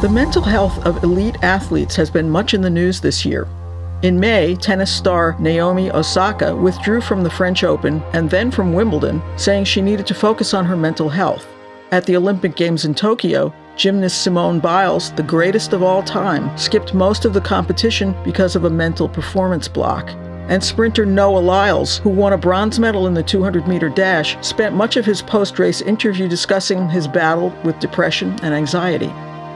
The 0.00 0.08
mental 0.08 0.40
health 0.40 0.78
of 0.86 1.04
elite 1.04 1.36
athletes 1.42 1.94
has 1.96 2.08
been 2.08 2.30
much 2.30 2.54
in 2.54 2.62
the 2.62 2.70
news 2.70 3.02
this 3.02 3.26
year. 3.26 3.46
In 4.00 4.18
May, 4.18 4.56
tennis 4.56 4.90
star 4.90 5.36
Naomi 5.38 5.90
Osaka 5.90 6.56
withdrew 6.56 7.02
from 7.02 7.22
the 7.22 7.28
French 7.28 7.64
Open 7.64 8.02
and 8.14 8.30
then 8.30 8.50
from 8.50 8.72
Wimbledon, 8.72 9.20
saying 9.36 9.64
she 9.64 9.82
needed 9.82 10.06
to 10.06 10.14
focus 10.14 10.54
on 10.54 10.64
her 10.64 10.74
mental 10.74 11.10
health. 11.10 11.46
At 11.92 12.06
the 12.06 12.16
Olympic 12.16 12.56
Games 12.56 12.86
in 12.86 12.94
Tokyo, 12.94 13.52
gymnast 13.76 14.22
Simone 14.22 14.58
Biles, 14.58 15.12
the 15.16 15.22
greatest 15.22 15.74
of 15.74 15.82
all 15.82 16.02
time, 16.02 16.56
skipped 16.56 16.94
most 16.94 17.26
of 17.26 17.34
the 17.34 17.40
competition 17.42 18.16
because 18.24 18.56
of 18.56 18.64
a 18.64 18.70
mental 18.70 19.06
performance 19.06 19.68
block. 19.68 20.08
And 20.48 20.64
sprinter 20.64 21.04
Noah 21.04 21.40
Lyles, 21.40 21.98
who 21.98 22.08
won 22.08 22.32
a 22.32 22.38
bronze 22.38 22.80
medal 22.80 23.06
in 23.06 23.12
the 23.12 23.22
200 23.22 23.68
meter 23.68 23.90
dash, 23.90 24.38
spent 24.40 24.74
much 24.74 24.96
of 24.96 25.04
his 25.04 25.20
post 25.20 25.58
race 25.58 25.82
interview 25.82 26.26
discussing 26.26 26.88
his 26.88 27.06
battle 27.06 27.54
with 27.64 27.78
depression 27.80 28.30
and 28.42 28.54
anxiety 28.54 29.12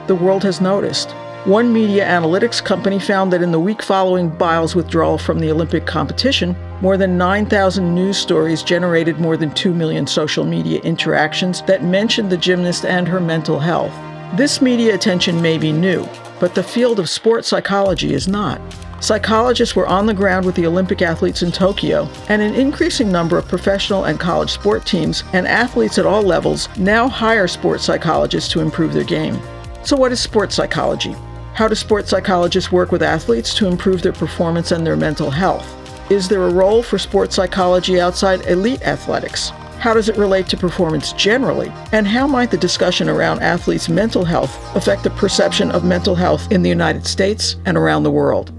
the 0.07 0.15
world 0.15 0.43
has 0.43 0.61
noticed. 0.61 1.11
One 1.45 1.71
media 1.71 2.07
analytics 2.07 2.63
company 2.63 2.97
found 2.97 3.31
that 3.31 3.43
in 3.43 3.51
the 3.51 3.59
week 3.59 3.83
following 3.83 4.29
Biles' 4.29 4.75
withdrawal 4.75 5.19
from 5.19 5.39
the 5.39 5.51
Olympic 5.51 5.85
competition, 5.85 6.55
more 6.81 6.97
than 6.97 7.17
9,000 7.17 7.93
news 7.93 8.17
stories 8.17 8.63
generated 8.63 9.19
more 9.19 9.37
than 9.37 9.53
2 9.53 9.73
million 9.73 10.07
social 10.07 10.43
media 10.43 10.81
interactions 10.81 11.61
that 11.63 11.83
mentioned 11.83 12.31
the 12.31 12.37
gymnast 12.37 12.83
and 12.83 13.07
her 13.07 13.19
mental 13.19 13.59
health. 13.59 13.93
This 14.35 14.61
media 14.61 14.95
attention 14.95 15.39
may 15.39 15.59
be 15.59 15.71
new, 15.71 16.07
but 16.39 16.55
the 16.55 16.63
field 16.63 16.99
of 16.99 17.09
sports 17.09 17.47
psychology 17.47 18.13
is 18.13 18.27
not. 18.27 18.59
Psychologists 18.99 19.75
were 19.75 19.85
on 19.85 20.07
the 20.07 20.13
ground 20.15 20.47
with 20.47 20.55
the 20.55 20.65
Olympic 20.65 21.03
athletes 21.03 21.43
in 21.43 21.51
Tokyo, 21.51 22.09
and 22.27 22.41
an 22.41 22.55
increasing 22.55 23.11
number 23.11 23.37
of 23.37 23.47
professional 23.47 24.05
and 24.05 24.19
college 24.19 24.51
sport 24.51 24.83
teams 24.85 25.23
and 25.33 25.47
athletes 25.47 25.99
at 25.99 26.07
all 26.07 26.23
levels 26.23 26.69
now 26.77 27.07
hire 27.07 27.47
sports 27.47 27.83
psychologists 27.83 28.51
to 28.51 28.61
improve 28.61 28.93
their 28.93 29.03
game. 29.03 29.39
So, 29.85 29.95
what 29.95 30.11
is 30.11 30.19
sports 30.19 30.55
psychology? 30.55 31.15
How 31.53 31.67
do 31.67 31.75
sports 31.75 32.09
psychologists 32.09 32.71
work 32.71 32.91
with 32.91 33.03
athletes 33.03 33.53
to 33.53 33.67
improve 33.67 34.01
their 34.01 34.13
performance 34.13 34.71
and 34.71 34.83
their 34.83 34.95
mental 34.95 35.29
health? 35.29 35.71
Is 36.09 36.27
there 36.27 36.41
a 36.41 36.51
role 36.51 36.81
for 36.81 36.97
sports 36.97 37.35
psychology 37.35 38.01
outside 38.01 38.47
elite 38.47 38.81
athletics? 38.81 39.49
How 39.77 39.93
does 39.93 40.09
it 40.09 40.17
relate 40.17 40.47
to 40.47 40.57
performance 40.57 41.13
generally? 41.13 41.71
And 41.91 42.07
how 42.07 42.25
might 42.25 42.49
the 42.49 42.57
discussion 42.57 43.09
around 43.09 43.41
athletes' 43.41 43.87
mental 43.87 44.25
health 44.25 44.75
affect 44.75 45.03
the 45.03 45.11
perception 45.11 45.69
of 45.69 45.83
mental 45.83 46.15
health 46.15 46.51
in 46.51 46.63
the 46.63 46.69
United 46.69 47.05
States 47.05 47.57
and 47.67 47.77
around 47.77 48.01
the 48.01 48.09
world? 48.09 48.51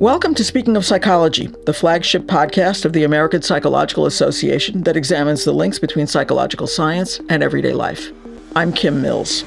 Welcome 0.00 0.34
to 0.34 0.42
Speaking 0.42 0.76
of 0.76 0.84
Psychology, 0.84 1.46
the 1.66 1.74
flagship 1.74 2.24
podcast 2.24 2.84
of 2.84 2.92
the 2.92 3.04
American 3.04 3.40
Psychological 3.40 4.04
Association 4.04 4.82
that 4.82 4.96
examines 4.96 5.44
the 5.44 5.54
links 5.54 5.78
between 5.78 6.08
psychological 6.08 6.66
science 6.66 7.20
and 7.28 7.44
everyday 7.44 7.72
life. 7.72 8.10
I'm 8.56 8.72
Kim 8.72 9.00
Mills. 9.00 9.44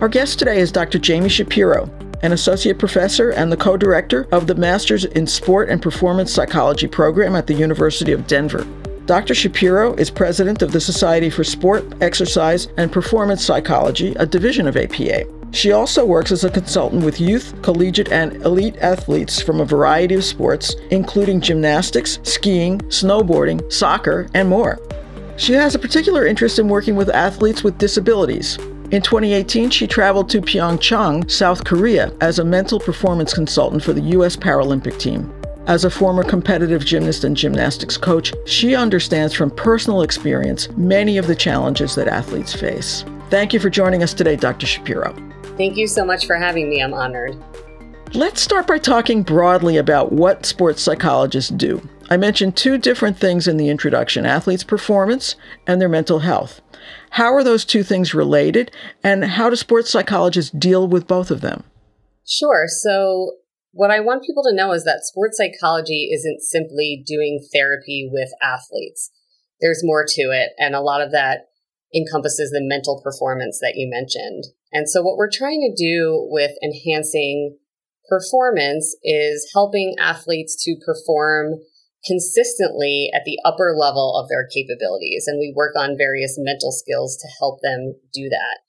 Our 0.00 0.08
guest 0.08 0.38
today 0.38 0.60
is 0.60 0.72
Dr. 0.72 0.98
Jamie 0.98 1.28
Shapiro, 1.28 1.90
an 2.22 2.32
associate 2.32 2.78
professor 2.78 3.32
and 3.32 3.52
the 3.52 3.56
co 3.56 3.76
director 3.76 4.26
of 4.32 4.46
the 4.46 4.54
Masters 4.54 5.04
in 5.04 5.26
Sport 5.26 5.68
and 5.68 5.82
Performance 5.82 6.32
Psychology 6.32 6.86
program 6.86 7.36
at 7.36 7.46
the 7.46 7.52
University 7.52 8.12
of 8.12 8.26
Denver. 8.26 8.66
Dr. 9.04 9.34
Shapiro 9.34 9.92
is 9.96 10.10
president 10.10 10.62
of 10.62 10.72
the 10.72 10.80
Society 10.80 11.28
for 11.28 11.44
Sport, 11.44 11.84
Exercise, 12.00 12.68
and 12.78 12.90
Performance 12.90 13.44
Psychology, 13.44 14.14
a 14.14 14.24
division 14.24 14.66
of 14.66 14.78
APA. 14.78 15.26
She 15.50 15.72
also 15.72 16.06
works 16.06 16.32
as 16.32 16.44
a 16.44 16.50
consultant 16.50 17.04
with 17.04 17.20
youth, 17.20 17.54
collegiate, 17.60 18.10
and 18.10 18.36
elite 18.36 18.78
athletes 18.78 19.42
from 19.42 19.60
a 19.60 19.66
variety 19.66 20.14
of 20.14 20.24
sports, 20.24 20.76
including 20.90 21.42
gymnastics, 21.42 22.20
skiing, 22.22 22.78
snowboarding, 22.88 23.70
soccer, 23.70 24.28
and 24.32 24.48
more. 24.48 24.80
She 25.36 25.52
has 25.52 25.74
a 25.74 25.78
particular 25.78 26.24
interest 26.24 26.58
in 26.58 26.68
working 26.68 26.96
with 26.96 27.10
athletes 27.10 27.62
with 27.62 27.76
disabilities, 27.76 28.56
in 28.90 29.02
2018, 29.02 29.70
she 29.70 29.86
traveled 29.86 30.28
to 30.30 30.40
Pyeongchang, 30.40 31.30
South 31.30 31.64
Korea, 31.64 32.12
as 32.20 32.40
a 32.40 32.44
mental 32.44 32.80
performance 32.80 33.32
consultant 33.32 33.84
for 33.84 33.92
the 33.92 34.00
U.S. 34.00 34.36
Paralympic 34.36 34.98
team. 34.98 35.32
As 35.68 35.84
a 35.84 35.90
former 35.90 36.24
competitive 36.24 36.84
gymnast 36.84 37.22
and 37.22 37.36
gymnastics 37.36 37.96
coach, 37.96 38.32
she 38.46 38.74
understands 38.74 39.32
from 39.32 39.52
personal 39.52 40.02
experience 40.02 40.68
many 40.70 41.18
of 41.18 41.28
the 41.28 41.36
challenges 41.36 41.94
that 41.94 42.08
athletes 42.08 42.52
face. 42.52 43.04
Thank 43.28 43.52
you 43.52 43.60
for 43.60 43.70
joining 43.70 44.02
us 44.02 44.12
today, 44.12 44.34
Dr. 44.34 44.66
Shapiro. 44.66 45.14
Thank 45.56 45.76
you 45.76 45.86
so 45.86 46.04
much 46.04 46.26
for 46.26 46.34
having 46.34 46.68
me. 46.68 46.82
I'm 46.82 46.92
honored. 46.92 47.36
Let's 48.12 48.40
start 48.40 48.66
by 48.66 48.78
talking 48.78 49.22
broadly 49.22 49.76
about 49.76 50.10
what 50.10 50.44
sports 50.44 50.82
psychologists 50.82 51.50
do. 51.50 51.80
I 52.10 52.16
mentioned 52.16 52.56
two 52.56 52.76
different 52.76 53.18
things 53.18 53.46
in 53.46 53.56
the 53.56 53.68
introduction 53.68 54.26
athletes' 54.26 54.64
performance 54.64 55.36
and 55.64 55.80
their 55.80 55.88
mental 55.88 56.18
health. 56.18 56.60
How 57.10 57.32
are 57.32 57.44
those 57.44 57.64
two 57.64 57.84
things 57.84 58.14
related, 58.14 58.72
and 59.04 59.24
how 59.24 59.48
do 59.48 59.54
sports 59.54 59.90
psychologists 59.90 60.50
deal 60.50 60.88
with 60.88 61.06
both 61.06 61.30
of 61.30 61.40
them? 61.40 61.62
Sure. 62.26 62.64
So, 62.66 63.36
what 63.72 63.92
I 63.92 64.00
want 64.00 64.24
people 64.24 64.42
to 64.42 64.54
know 64.54 64.72
is 64.72 64.82
that 64.84 65.04
sports 65.04 65.36
psychology 65.36 66.10
isn't 66.12 66.42
simply 66.42 67.04
doing 67.06 67.46
therapy 67.52 68.08
with 68.10 68.30
athletes. 68.42 69.12
There's 69.60 69.84
more 69.84 70.04
to 70.04 70.22
it, 70.32 70.50
and 70.58 70.74
a 70.74 70.80
lot 70.80 71.00
of 71.00 71.12
that 71.12 71.46
encompasses 71.94 72.50
the 72.50 72.60
mental 72.60 73.00
performance 73.02 73.60
that 73.60 73.74
you 73.76 73.88
mentioned. 73.88 74.44
And 74.72 74.88
so, 74.88 75.02
what 75.02 75.16
we're 75.16 75.30
trying 75.30 75.60
to 75.60 75.84
do 75.84 76.26
with 76.28 76.52
enhancing 76.60 77.56
performance 78.08 78.96
is 79.04 79.48
helping 79.54 79.94
athletes 80.00 80.60
to 80.64 80.76
perform 80.84 81.60
consistently 82.06 83.10
at 83.14 83.22
the 83.24 83.38
upper 83.44 83.74
level 83.76 84.16
of 84.16 84.28
their 84.28 84.46
capabilities. 84.46 85.26
And 85.26 85.38
we 85.38 85.52
work 85.54 85.74
on 85.76 85.98
various 85.98 86.36
mental 86.38 86.72
skills 86.72 87.16
to 87.18 87.28
help 87.38 87.60
them 87.62 87.94
do 88.12 88.28
that. 88.28 88.60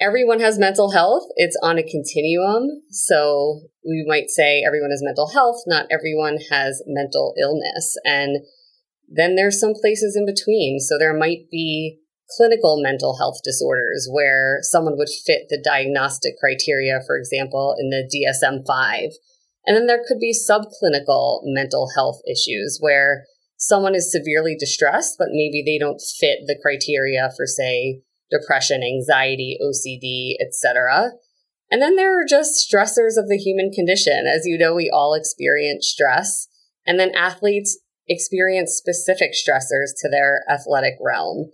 Everyone 0.00 0.40
has 0.40 0.58
mental 0.58 0.90
health. 0.90 1.24
It's 1.36 1.58
on 1.62 1.78
a 1.78 1.82
continuum. 1.82 2.82
So 2.90 3.62
we 3.84 4.04
might 4.06 4.28
say 4.28 4.62
everyone 4.66 4.90
has 4.90 5.02
mental 5.02 5.30
health. 5.32 5.62
Not 5.66 5.86
everyone 5.90 6.38
has 6.50 6.82
mental 6.86 7.34
illness. 7.40 7.96
And 8.04 8.44
then 9.08 9.36
there's 9.36 9.60
some 9.60 9.74
places 9.74 10.16
in 10.16 10.26
between. 10.26 10.80
So 10.80 10.98
there 10.98 11.16
might 11.16 11.50
be 11.50 12.00
clinical 12.36 12.80
mental 12.82 13.18
health 13.18 13.38
disorders 13.44 14.08
where 14.10 14.58
someone 14.62 14.96
would 14.96 15.08
fit 15.08 15.46
the 15.48 15.60
diagnostic 15.62 16.38
criteria, 16.38 17.00
for 17.06 17.16
example, 17.16 17.76
in 17.78 17.90
the 17.90 18.02
DSM 18.02 18.66
5 18.66 19.10
and 19.66 19.76
then 19.76 19.86
there 19.86 20.02
could 20.06 20.18
be 20.18 20.34
subclinical 20.34 21.40
mental 21.44 21.88
health 21.94 22.20
issues 22.30 22.78
where 22.80 23.24
someone 23.56 23.94
is 23.94 24.12
severely 24.12 24.56
distressed, 24.58 25.16
but 25.18 25.28
maybe 25.30 25.62
they 25.64 25.78
don't 25.78 26.00
fit 26.00 26.40
the 26.46 26.58
criteria 26.60 27.30
for, 27.36 27.46
say, 27.46 28.02
depression, 28.30 28.82
anxiety, 28.82 29.58
OCD, 29.62 30.34
etc. 30.44 31.12
And 31.70 31.80
then 31.80 31.96
there 31.96 32.20
are 32.20 32.26
just 32.28 32.70
stressors 32.70 33.16
of 33.16 33.28
the 33.28 33.38
human 33.38 33.70
condition. 33.70 34.26
As 34.26 34.44
you 34.44 34.58
know, 34.58 34.74
we 34.74 34.90
all 34.92 35.14
experience 35.14 35.88
stress. 35.88 36.46
And 36.86 37.00
then 37.00 37.12
athletes 37.14 37.78
experience 38.06 38.72
specific 38.72 39.30
stressors 39.32 39.92
to 40.02 40.10
their 40.10 40.42
athletic 40.50 40.94
realm. 41.00 41.50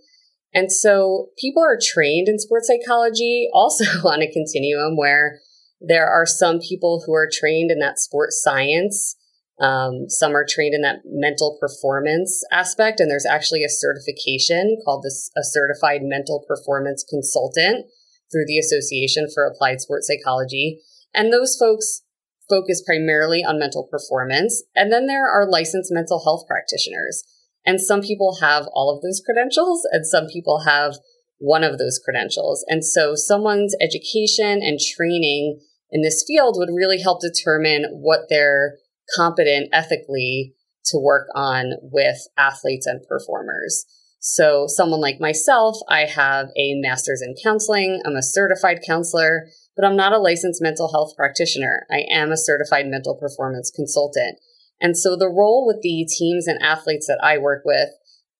And 0.53 0.69
so 0.69 1.29
people 1.37 1.63
are 1.63 1.79
trained 1.81 2.27
in 2.27 2.39
sports 2.39 2.67
psychology 2.67 3.47
also 3.53 3.85
on 4.07 4.21
a 4.21 4.31
continuum 4.31 4.97
where 4.97 5.39
there 5.81 6.07
are 6.07 6.25
some 6.25 6.59
people 6.59 7.03
who 7.05 7.13
are 7.13 7.29
trained 7.31 7.71
in 7.71 7.79
that 7.79 7.99
sports 7.99 8.41
science. 8.41 9.15
Um, 9.59 10.09
some 10.09 10.35
are 10.35 10.45
trained 10.47 10.73
in 10.73 10.81
that 10.81 11.01
mental 11.05 11.57
performance 11.59 12.43
aspect, 12.51 12.99
and 12.99 13.09
there's 13.09 13.25
actually 13.25 13.63
a 13.63 13.69
certification 13.69 14.77
called 14.85 15.03
this 15.03 15.29
a 15.37 15.43
certified 15.43 16.01
mental 16.03 16.43
performance 16.47 17.03
consultant 17.07 17.85
through 18.31 18.45
the 18.47 18.57
Association 18.57 19.27
for 19.33 19.45
Applied 19.45 19.81
Sports 19.81 20.07
Psychology. 20.07 20.79
And 21.13 21.31
those 21.31 21.57
folks 21.59 22.03
focus 22.49 22.81
primarily 22.85 23.43
on 23.43 23.59
mental 23.59 23.87
performance. 23.89 24.63
And 24.75 24.91
then 24.91 25.07
there 25.07 25.29
are 25.29 25.49
licensed 25.49 25.91
mental 25.91 26.23
health 26.23 26.45
practitioners. 26.47 27.23
And 27.65 27.79
some 27.79 28.01
people 28.01 28.37
have 28.41 28.65
all 28.73 28.93
of 28.95 29.01
those 29.01 29.21
credentials, 29.23 29.87
and 29.91 30.05
some 30.05 30.27
people 30.27 30.61
have 30.65 30.95
one 31.37 31.63
of 31.63 31.77
those 31.77 31.99
credentials. 32.03 32.65
And 32.67 32.83
so 32.85 33.15
someone's 33.15 33.75
education 33.81 34.61
and 34.61 34.79
training 34.79 35.59
in 35.91 36.01
this 36.01 36.23
field 36.25 36.55
would 36.57 36.69
really 36.73 37.01
help 37.01 37.21
determine 37.21 37.85
what 37.91 38.21
they're 38.29 38.77
competent 39.15 39.69
ethically 39.73 40.55
to 40.85 40.97
work 40.97 41.27
on 41.35 41.73
with 41.81 42.17
athletes 42.37 42.87
and 42.87 43.05
performers. 43.07 43.85
So, 44.19 44.65
someone 44.67 45.01
like 45.01 45.19
myself, 45.19 45.77
I 45.89 46.01
have 46.01 46.49
a 46.55 46.75
master's 46.75 47.23
in 47.23 47.33
counseling. 47.43 48.01
I'm 48.05 48.15
a 48.15 48.21
certified 48.21 48.79
counselor, 48.85 49.47
but 49.75 49.83
I'm 49.83 49.95
not 49.95 50.13
a 50.13 50.19
licensed 50.19 50.61
mental 50.61 50.91
health 50.91 51.13
practitioner. 51.17 51.87
I 51.89 52.05
am 52.11 52.31
a 52.31 52.37
certified 52.37 52.85
mental 52.85 53.15
performance 53.15 53.71
consultant. 53.71 54.37
And 54.79 54.95
so, 54.95 55.15
the 55.15 55.27
role 55.27 55.65
with 55.65 55.81
the 55.81 56.05
teams 56.05 56.47
and 56.47 56.61
athletes 56.61 57.07
that 57.07 57.19
I 57.23 57.39
work 57.39 57.63
with 57.65 57.89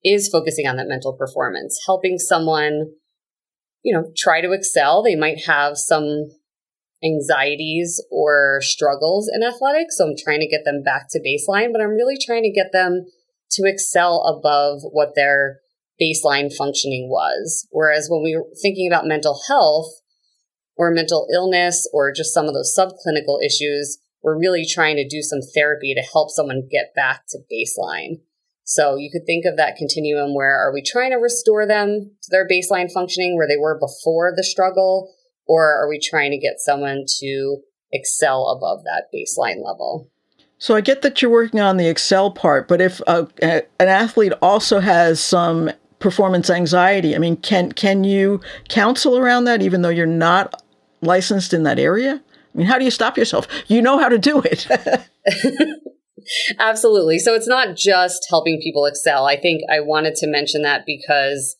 is 0.03 0.29
focusing 0.29 0.67
on 0.67 0.77
that 0.77 0.87
mental 0.87 1.13
performance, 1.13 1.79
helping 1.87 2.19
someone, 2.19 2.91
you 3.83 3.95
know, 3.95 4.11
try 4.15 4.39
to 4.41 4.51
excel. 4.51 5.01
They 5.01 5.15
might 5.15 5.45
have 5.45 5.77
some 5.77 6.29
anxieties 7.03 8.03
or 8.11 8.59
struggles 8.61 9.29
in 9.33 9.43
athletics. 9.43 9.97
So 9.97 10.07
I'm 10.07 10.15
trying 10.17 10.39
to 10.41 10.47
get 10.47 10.65
them 10.65 10.83
back 10.83 11.07
to 11.11 11.19
baseline, 11.19 11.71
but 11.71 11.81
I'm 11.81 11.95
really 11.95 12.17
trying 12.19 12.43
to 12.43 12.51
get 12.51 12.71
them 12.71 13.05
to 13.51 13.63
excel 13.65 14.23
above 14.23 14.81
what 14.91 15.15
their 15.15 15.59
baseline 16.01 16.53
functioning 16.53 17.09
was. 17.09 17.67
Whereas 17.71 18.07
when 18.09 18.23
we 18.23 18.35
were 18.35 18.47
thinking 18.61 18.87
about 18.87 19.07
mental 19.07 19.39
health, 19.47 20.01
or 20.81 20.89
mental 20.89 21.27
illness 21.31 21.87
or 21.93 22.11
just 22.11 22.33
some 22.33 22.47
of 22.47 22.55
those 22.55 22.75
subclinical 22.77 23.37
issues, 23.45 23.99
we're 24.23 24.39
really 24.39 24.65
trying 24.65 24.95
to 24.95 25.07
do 25.07 25.21
some 25.21 25.39
therapy 25.53 25.93
to 25.93 26.01
help 26.01 26.31
someone 26.31 26.67
get 26.71 26.93
back 26.95 27.23
to 27.29 27.37
baseline. 27.51 28.21
So 28.63 28.95
you 28.95 29.11
could 29.11 29.25
think 29.27 29.45
of 29.45 29.57
that 29.57 29.75
continuum 29.75 30.33
where 30.33 30.57
are 30.57 30.73
we 30.73 30.81
trying 30.81 31.11
to 31.11 31.17
restore 31.17 31.67
them 31.67 32.11
to 32.23 32.29
their 32.31 32.47
baseline 32.47 32.91
functioning 32.91 33.35
where 33.35 33.47
they 33.47 33.57
were 33.57 33.79
before 33.79 34.33
the 34.35 34.43
struggle, 34.43 35.13
or 35.47 35.73
are 35.81 35.89
we 35.89 35.99
trying 35.99 36.31
to 36.31 36.37
get 36.37 36.59
someone 36.59 37.05
to 37.19 37.57
excel 37.91 38.49
above 38.49 38.83
that 38.83 39.05
baseline 39.13 39.63
level? 39.65 40.09
So 40.57 40.75
I 40.75 40.81
get 40.81 41.01
that 41.01 41.21
you're 41.21 41.31
working 41.31 41.59
on 41.59 41.77
the 41.77 41.87
excel 41.87 42.31
part, 42.31 42.67
but 42.67 42.81
if 42.81 42.99
a, 43.07 43.27
a, 43.41 43.63
an 43.79 43.87
athlete 43.87 44.33
also 44.41 44.79
has 44.79 45.19
some 45.19 45.71
performance 45.97 46.49
anxiety, 46.49 47.15
I 47.15 47.19
mean, 47.19 47.37
can 47.37 47.71
can 47.71 48.03
you 48.03 48.41
counsel 48.69 49.17
around 49.17 49.45
that 49.45 49.61
even 49.61 49.81
though 49.81 49.89
you're 49.89 50.05
not 50.05 50.61
licensed 51.01 51.53
in 51.53 51.63
that 51.63 51.79
area? 51.79 52.21
I 52.53 52.57
mean, 52.57 52.67
how 52.67 52.77
do 52.77 52.85
you 52.85 52.91
stop 52.91 53.17
yourself? 53.17 53.47
You 53.67 53.81
know 53.81 53.97
how 53.97 54.09
to 54.09 54.19
do 54.19 54.41
it. 54.45 54.67
Absolutely. 56.59 57.17
So 57.19 57.33
it's 57.33 57.47
not 57.47 57.75
just 57.75 58.27
helping 58.29 58.61
people 58.61 58.85
excel. 58.85 59.25
I 59.25 59.37
think 59.39 59.61
I 59.71 59.79
wanted 59.79 60.15
to 60.15 60.27
mention 60.27 60.61
that 60.61 60.85
because 60.85 61.55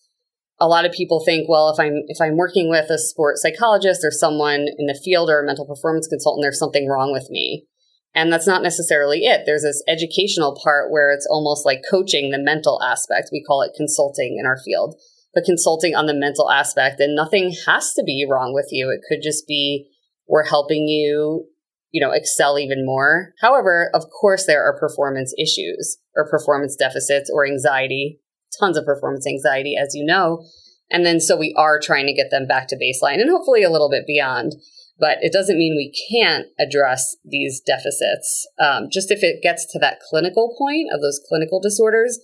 a 0.62 0.68
lot 0.68 0.86
of 0.86 0.92
people 0.92 1.24
think, 1.26 1.50
well, 1.50 1.70
if 1.70 1.80
I'm 1.80 2.04
if 2.08 2.22
I'm 2.22 2.38
working 2.38 2.70
with 2.70 2.90
a 2.92 3.00
sports 3.00 3.42
psychologist 3.42 4.02
or 4.06 4.12
someone 4.12 4.68
in 4.78 4.86
the 4.86 5.00
field 5.04 5.30
or 5.30 5.42
a 5.42 5.46
mental 5.46 5.66
performance 5.66 6.08
consultant, 6.08 6.44
there's 6.44 6.60
something 6.60 6.88
wrong 6.88 7.12
with 7.12 7.30
me. 7.32 7.66
And 8.14 8.32
that's 8.32 8.46
not 8.46 8.62
necessarily 8.62 9.26
it. 9.26 9.44
There's 9.46 9.64
this 9.64 9.82
educational 9.88 10.60
part 10.64 10.92
where 10.92 11.12
it's 11.12 11.28
almost 11.30 11.66
like 11.66 11.82
coaching 11.90 12.30
the 12.30 12.38
mental 12.38 12.80
aspect. 12.84 13.30
We 13.32 13.44
call 13.44 13.64
it 13.64 13.72
consulting 13.76 14.38
in 14.40 14.46
our 14.46 14.58
field, 14.64 14.96
but 15.34 15.46
consulting 15.46 15.96
on 15.96 16.06
the 16.06 16.14
mental 16.14 16.52
aspect. 16.52 17.00
And 17.00 17.16
nothing 17.16 17.56
has 17.66 17.94
to 17.94 18.04
be 18.04 18.28
wrong 18.30 18.54
with 18.54 18.68
you. 18.70 18.92
It 18.92 19.02
could 19.10 19.24
just 19.24 19.48
be 19.48 19.88
we're 20.28 20.46
helping 20.46 20.88
you 20.88 21.48
you 21.92 22.00
know, 22.00 22.12
excel 22.12 22.58
even 22.58 22.86
more. 22.86 23.34
However, 23.42 23.90
of 23.94 24.04
course, 24.10 24.46
there 24.46 24.64
are 24.64 24.80
performance 24.80 25.34
issues 25.38 25.98
or 26.16 26.30
performance 26.30 26.76
deficits 26.76 27.30
or 27.32 27.46
anxiety, 27.46 28.21
tons 28.60 28.78
of 28.78 28.86
performance 28.86 29.28
anxiety, 29.28 29.76
as 29.82 29.94
you 29.96 30.06
know. 30.06 30.44
And 30.90 31.06
then 31.06 31.20
so 31.20 31.38
we 31.38 31.54
are 31.58 31.80
trying 31.80 32.08
to 32.08 32.14
get 32.14 32.32
them 32.32 32.48
back 32.48 32.68
to 32.68 32.76
baseline 32.76 33.22
and 33.22 33.30
hopefully 33.30 33.64
a 33.64 33.70
little 33.70 33.90
bit 33.90 34.06
beyond. 34.06 34.54
But 35.00 35.18
it 35.22 35.34
doesn't 35.34 35.58
mean 35.58 35.76
we 35.76 35.94
can't 36.12 36.48
address 36.60 37.16
these 37.26 37.62
deficits. 37.66 38.48
Um, 38.60 38.90
just 38.92 39.10
if 39.10 39.24
it 39.24 39.42
gets 39.42 39.66
to 39.72 39.80
that 39.80 40.00
clinical 40.10 40.56
point 40.60 40.90
of 40.94 41.02
those 41.02 41.20
clinical 41.28 41.60
disorders, 41.60 42.20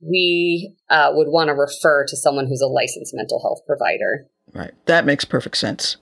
we 0.00 0.76
uh, 0.90 1.10
would 1.14 1.28
want 1.28 1.48
to 1.48 1.54
refer 1.54 2.04
to 2.06 2.16
someone 2.16 2.46
who's 2.46 2.60
a 2.60 2.66
licensed 2.66 3.14
mental 3.14 3.40
health 3.40 3.60
provider. 3.66 4.26
Right. 4.52 4.72
That 4.86 5.06
makes 5.06 5.24
perfect 5.24 5.56
sense. 5.56 5.96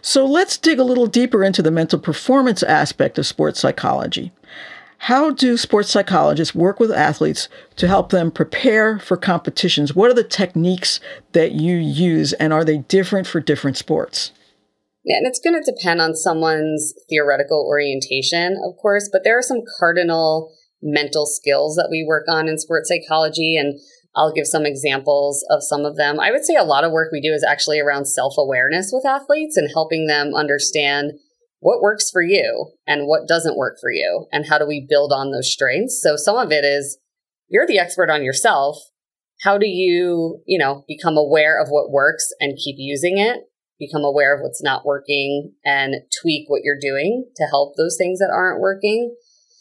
So 0.00 0.24
let's 0.24 0.56
dig 0.56 0.78
a 0.78 0.84
little 0.84 1.06
deeper 1.06 1.42
into 1.42 1.62
the 1.62 1.70
mental 1.70 1.98
performance 1.98 2.62
aspect 2.62 3.18
of 3.18 3.26
sports 3.26 3.60
psychology. 3.60 4.32
How 4.98 5.30
do 5.30 5.56
sports 5.56 5.90
psychologists 5.90 6.54
work 6.54 6.80
with 6.80 6.90
athletes 6.90 7.48
to 7.76 7.86
help 7.86 8.10
them 8.10 8.30
prepare 8.30 8.98
for 8.98 9.16
competitions? 9.16 9.94
What 9.94 10.10
are 10.10 10.14
the 10.14 10.24
techniques 10.24 11.00
that 11.32 11.52
you 11.52 11.76
use, 11.76 12.32
and 12.34 12.52
are 12.52 12.64
they 12.64 12.78
different 12.78 13.26
for 13.26 13.40
different 13.40 13.76
sports? 13.76 14.32
Yeah, 15.04 15.18
and 15.18 15.26
it's 15.26 15.38
going 15.38 15.54
to 15.54 15.72
depend 15.72 16.00
on 16.00 16.16
someone's 16.16 16.92
theoretical 17.08 17.64
orientation, 17.68 18.56
of 18.66 18.76
course, 18.76 19.08
but 19.12 19.22
there 19.22 19.38
are 19.38 19.42
some 19.42 19.62
cardinal 19.78 20.52
mental 20.82 21.26
skills 21.26 21.76
that 21.76 21.88
we 21.90 22.04
work 22.06 22.24
on 22.28 22.48
in 22.48 22.58
sports 22.58 22.88
psychology. 22.88 23.56
And 23.56 23.78
I'll 24.16 24.32
give 24.32 24.46
some 24.46 24.64
examples 24.64 25.44
of 25.50 25.62
some 25.62 25.84
of 25.84 25.96
them. 25.96 26.18
I 26.18 26.30
would 26.30 26.44
say 26.44 26.56
a 26.56 26.64
lot 26.64 26.84
of 26.84 26.92
work 26.92 27.12
we 27.12 27.20
do 27.20 27.32
is 27.32 27.44
actually 27.44 27.78
around 27.78 28.06
self 28.06 28.34
awareness 28.38 28.90
with 28.92 29.06
athletes 29.06 29.56
and 29.56 29.70
helping 29.72 30.06
them 30.06 30.34
understand 30.34 31.12
what 31.60 31.80
works 31.80 32.10
for 32.10 32.22
you 32.22 32.72
and 32.86 33.06
what 33.06 33.28
doesn't 33.28 33.56
work 33.56 33.78
for 33.80 33.90
you 33.90 34.26
and 34.32 34.46
how 34.46 34.58
do 34.58 34.66
we 34.66 34.86
build 34.88 35.12
on 35.12 35.32
those 35.32 35.50
strengths. 35.50 36.00
So 36.02 36.16
some 36.16 36.36
of 36.36 36.52
it 36.52 36.64
is 36.64 36.98
you're 37.48 37.66
the 37.66 37.78
expert 37.78 38.10
on 38.10 38.22
yourself. 38.22 38.78
How 39.42 39.58
do 39.58 39.66
you, 39.66 40.42
you 40.46 40.58
know, 40.58 40.84
become 40.88 41.16
aware 41.16 41.60
of 41.60 41.68
what 41.68 41.90
works 41.90 42.28
and 42.40 42.58
keep 42.62 42.76
using 42.78 43.18
it? 43.18 43.40
Become 43.78 44.04
aware 44.04 44.34
of 44.34 44.40
what's 44.42 44.62
not 44.62 44.86
working 44.86 45.52
and 45.64 45.94
tweak 46.22 46.48
what 46.48 46.62
you're 46.64 46.80
doing 46.80 47.26
to 47.36 47.44
help 47.44 47.76
those 47.76 47.96
things 47.98 48.18
that 48.18 48.32
aren't 48.32 48.60
working. 48.60 49.14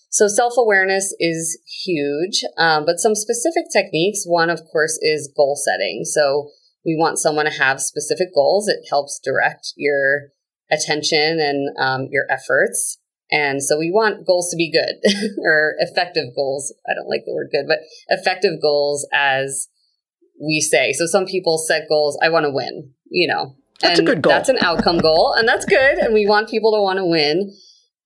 So 0.09 0.29
self 0.29 0.53
awareness 0.57 1.13
is 1.19 1.59
huge, 1.83 2.41
um, 2.57 2.85
but 2.85 2.99
some 2.99 3.15
specific 3.15 3.65
techniques. 3.73 4.23
One, 4.25 4.49
of 4.49 4.61
course, 4.71 4.97
is 5.01 5.31
goal 5.35 5.59
setting. 5.61 6.03
So 6.05 6.51
we 6.85 6.95
want 6.97 7.19
someone 7.19 7.45
to 7.45 7.51
have 7.51 7.81
specific 7.81 8.29
goals. 8.33 8.69
It 8.69 8.85
helps 8.89 9.19
direct 9.21 9.73
your 9.75 10.29
attention 10.71 11.39
and 11.39 11.77
um, 11.79 12.07
your 12.11 12.25
efforts. 12.29 12.99
And 13.31 13.61
so 13.61 13.77
we 13.77 13.91
want 13.91 14.25
goals 14.25 14.49
to 14.51 14.55
be 14.55 14.71
good 14.71 15.01
or 15.43 15.75
effective 15.79 16.35
goals. 16.35 16.73
I 16.87 16.93
don't 16.93 17.09
like 17.09 17.23
the 17.25 17.33
word 17.33 17.49
good, 17.51 17.65
but 17.67 17.79
effective 18.09 18.61
goals 18.61 19.07
as 19.13 19.67
we 20.41 20.61
say. 20.61 20.93
So 20.93 21.05
some 21.05 21.25
people 21.25 21.57
set 21.57 21.89
goals, 21.89 22.17
I 22.21 22.29
want 22.29 22.45
to 22.45 22.51
win, 22.51 22.91
you 23.09 23.27
know. 23.27 23.55
That's 23.81 23.99
and 23.99 24.07
a 24.07 24.11
good 24.11 24.21
goal. 24.21 24.31
That's 24.31 24.49
an 24.49 24.57
outcome 24.61 24.99
goal, 24.99 25.33
and 25.37 25.47
that's 25.47 25.65
good. 25.65 25.97
And 25.97 26.13
we 26.13 26.25
want 26.25 26.49
people 26.49 26.71
to 26.73 26.81
want 26.81 26.97
to 26.97 27.05
win. 27.05 27.53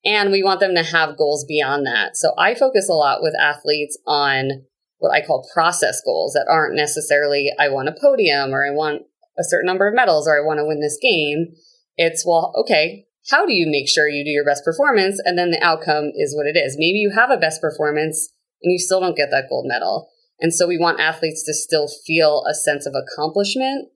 And 0.06 0.32
we 0.32 0.42
want 0.44 0.62
them 0.62 0.76
to 0.76 0.84
have 0.84 1.18
goals 1.18 1.44
beyond 1.46 1.86
that. 1.86 2.16
So 2.16 2.32
I 2.38 2.56
focus 2.56 2.88
a 2.90 2.94
lot 2.94 3.22
with 3.22 3.34
athletes 3.40 3.98
on 4.08 4.64
what 5.00 5.12
I 5.12 5.26
call 5.26 5.48
process 5.54 6.02
goals 6.06 6.34
that 6.34 6.48
aren't 6.50 6.76
necessarily, 6.76 7.52
I 7.60 7.68
want 7.68 7.90
a 7.90 7.96
podium 8.00 8.54
or 8.54 8.66
I 8.66 8.72
want 8.72 9.04
a 9.38 9.44
certain 9.44 9.68
number 9.68 9.88
of 9.88 9.96
medals 9.96 10.26
or 10.26 10.38
I 10.38 10.46
want 10.46 10.60
to 10.60 10.66
win 10.66 10.80
this 10.80 10.98
game. 11.02 11.54
It's, 12.02 12.24
well, 12.26 12.54
okay, 12.56 13.06
how 13.30 13.46
do 13.46 13.54
you 13.54 13.68
make 13.70 13.90
sure 13.90 14.08
you 14.08 14.24
do 14.24 14.30
your 14.30 14.46
best 14.46 14.64
performance? 14.64 15.22
And 15.26 15.38
then 15.38 15.52
the 15.52 15.62
outcome 15.62 16.12
is 16.16 16.34
what 16.34 16.48
it 16.48 16.58
is. 16.58 16.78
Maybe 16.80 17.00
you 17.00 17.12
have 17.12 17.30
a 17.30 17.38
best 17.38 17.60
performance 17.60 18.30
and 18.64 18.72
you 18.72 18.80
still 18.80 19.02
don't 19.02 19.18
get 19.18 19.32
that 19.32 19.50
gold 19.50 19.66
medal. 19.68 20.10
And 20.40 20.54
so 20.54 20.66
we 20.66 20.78
want 20.78 21.02
athletes 21.02 21.44
to 21.44 21.54
still 21.54 21.90
feel 22.08 22.46
a 22.50 22.56
sense 22.56 22.86
of 22.86 22.94
accomplishment 22.96 23.90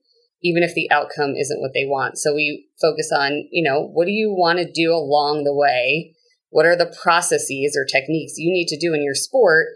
even 0.44 0.62
if 0.62 0.74
the 0.74 0.90
outcome 0.90 1.34
isn't 1.34 1.62
what 1.62 1.72
they 1.72 1.86
want. 1.86 2.18
So 2.18 2.34
we 2.34 2.68
focus 2.78 3.10
on, 3.10 3.48
you 3.50 3.64
know, 3.64 3.88
what 3.88 4.04
do 4.04 4.12
you 4.12 4.28
want 4.30 4.58
to 4.58 4.70
do 4.70 4.92
along 4.92 5.44
the 5.44 5.54
way? 5.54 6.14
What 6.50 6.66
are 6.66 6.76
the 6.76 6.94
processes 7.02 7.74
or 7.76 7.86
techniques 7.86 8.34
you 8.36 8.52
need 8.52 8.68
to 8.68 8.78
do 8.78 8.92
in 8.92 9.02
your 9.02 9.14
sport 9.14 9.68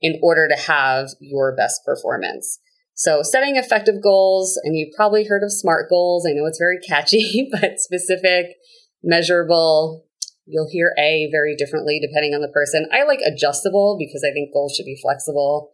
in 0.00 0.20
order 0.22 0.46
to 0.46 0.54
have 0.54 1.08
your 1.18 1.54
best 1.56 1.80
performance? 1.84 2.60
So 2.94 3.22
setting 3.22 3.56
effective 3.56 4.02
goals, 4.02 4.58
and 4.64 4.76
you've 4.76 4.94
probably 4.94 5.24
heard 5.24 5.42
of 5.42 5.52
SMART 5.52 5.88
goals. 5.88 6.26
I 6.28 6.32
know 6.32 6.46
it's 6.46 6.58
very 6.58 6.78
catchy, 6.78 7.48
but 7.52 7.78
specific, 7.78 8.46
measurable. 9.02 10.04
You'll 10.46 10.68
hear 10.70 10.92
A 10.98 11.28
very 11.30 11.54
differently 11.56 12.00
depending 12.00 12.34
on 12.34 12.42
the 12.42 12.48
person. 12.48 12.88
I 12.92 13.04
like 13.04 13.20
adjustable 13.20 13.96
because 13.98 14.24
I 14.28 14.32
think 14.32 14.52
goals 14.52 14.74
should 14.76 14.86
be 14.86 14.98
flexible, 15.00 15.70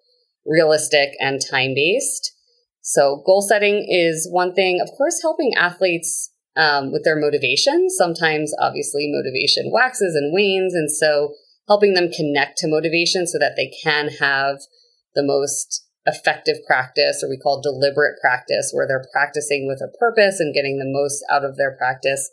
realistic, 0.46 1.10
and 1.20 1.40
time 1.40 1.74
based. 1.74 2.34
So 2.82 3.22
goal 3.26 3.42
setting 3.42 3.86
is 3.88 4.28
one 4.30 4.54
thing. 4.54 4.80
Of 4.80 4.90
course, 4.96 5.20
helping 5.22 5.52
athletes 5.56 6.32
um, 6.56 6.92
with 6.92 7.04
their 7.04 7.18
motivation. 7.18 7.88
Sometimes, 7.90 8.52
obviously, 8.60 9.10
motivation 9.10 9.70
waxes 9.72 10.14
and 10.14 10.32
wanes. 10.34 10.74
And 10.74 10.90
so 10.90 11.34
helping 11.66 11.94
them 11.94 12.10
connect 12.10 12.58
to 12.58 12.68
motivation 12.68 13.26
so 13.26 13.38
that 13.38 13.56
they 13.56 13.70
can 13.82 14.08
have 14.20 14.58
the 15.14 15.22
most 15.22 15.87
effective 16.08 16.56
practice, 16.66 17.22
or 17.22 17.28
we 17.28 17.38
call 17.38 17.60
deliberate 17.60 18.18
practice, 18.20 18.70
where 18.72 18.88
they're 18.88 19.04
practicing 19.12 19.68
with 19.68 19.80
a 19.80 19.96
purpose 19.98 20.40
and 20.40 20.54
getting 20.54 20.78
the 20.78 20.88
most 20.88 21.22
out 21.30 21.44
of 21.44 21.56
their 21.56 21.76
practice 21.76 22.30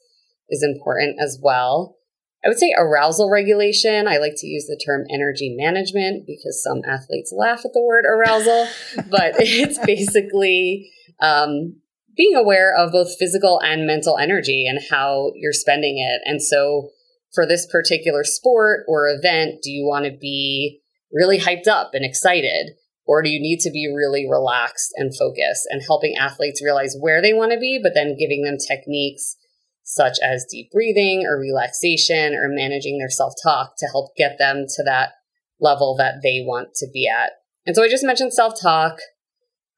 is 0.49 0.63
important 0.63 1.17
as 1.21 1.37
well. 1.41 1.97
I 2.43 2.49
would 2.49 2.59
say 2.59 2.73
arousal 2.77 3.29
regulation. 3.29 4.07
I 4.07 4.17
like 4.17 4.35
to 4.37 4.47
use 4.47 4.67
the 4.67 4.79
term 4.83 5.05
energy 5.11 5.55
management 5.57 6.27
because 6.27 6.63
some 6.63 6.81
athletes 6.87 7.33
laugh 7.35 7.65
at 7.65 7.73
the 7.73 7.81
word 7.81 8.05
arousal, 8.05 8.67
but 9.09 9.33
it's 9.39 9.79
basically 9.79 10.91
um, 11.19 11.81
being 12.15 12.35
aware 12.35 12.75
of 12.75 12.91
both 12.91 13.17
physical 13.17 13.59
and 13.61 13.87
mental 13.87 14.17
energy 14.17 14.65
and 14.67 14.79
how 14.89 15.31
you're 15.35 15.53
spending 15.53 15.97
it. 15.97 16.21
And 16.25 16.41
so, 16.41 16.89
for 17.33 17.45
this 17.45 17.65
particular 17.65 18.23
sport 18.23 18.85
or 18.87 19.09
event, 19.09 19.61
do 19.61 19.69
you 19.69 19.85
want 19.85 20.05
to 20.05 20.11
be 20.11 20.79
really 21.11 21.39
hyped 21.39 21.67
up 21.67 21.91
and 21.93 22.05
excited? 22.05 22.75
Or 23.07 23.21
do 23.21 23.29
you 23.29 23.39
need 23.39 23.59
to 23.59 23.71
be 23.71 23.91
really 23.95 24.27
relaxed 24.29 24.91
and 24.95 25.15
focused 25.15 25.67
and 25.69 25.81
helping 25.85 26.15
athletes 26.15 26.63
realize 26.63 26.95
where 26.99 27.21
they 27.21 27.33
want 27.33 27.51
to 27.51 27.59
be, 27.59 27.79
but 27.81 27.93
then 27.93 28.17
giving 28.17 28.43
them 28.43 28.57
techniques 28.57 29.35
such 29.83 30.17
as 30.23 30.47
deep 30.49 30.71
breathing 30.71 31.23
or 31.27 31.39
relaxation 31.39 32.33
or 32.33 32.49
managing 32.49 32.97
their 32.97 33.09
self 33.09 33.33
talk 33.43 33.75
to 33.77 33.87
help 33.87 34.15
get 34.17 34.37
them 34.39 34.65
to 34.75 34.83
that 34.83 35.13
level 35.59 35.95
that 35.97 36.15
they 36.23 36.43
want 36.45 36.73
to 36.75 36.87
be 36.91 37.07
at. 37.07 37.33
And 37.65 37.75
so 37.75 37.83
I 37.83 37.89
just 37.89 38.03
mentioned 38.03 38.33
self 38.33 38.59
talk. 38.59 38.97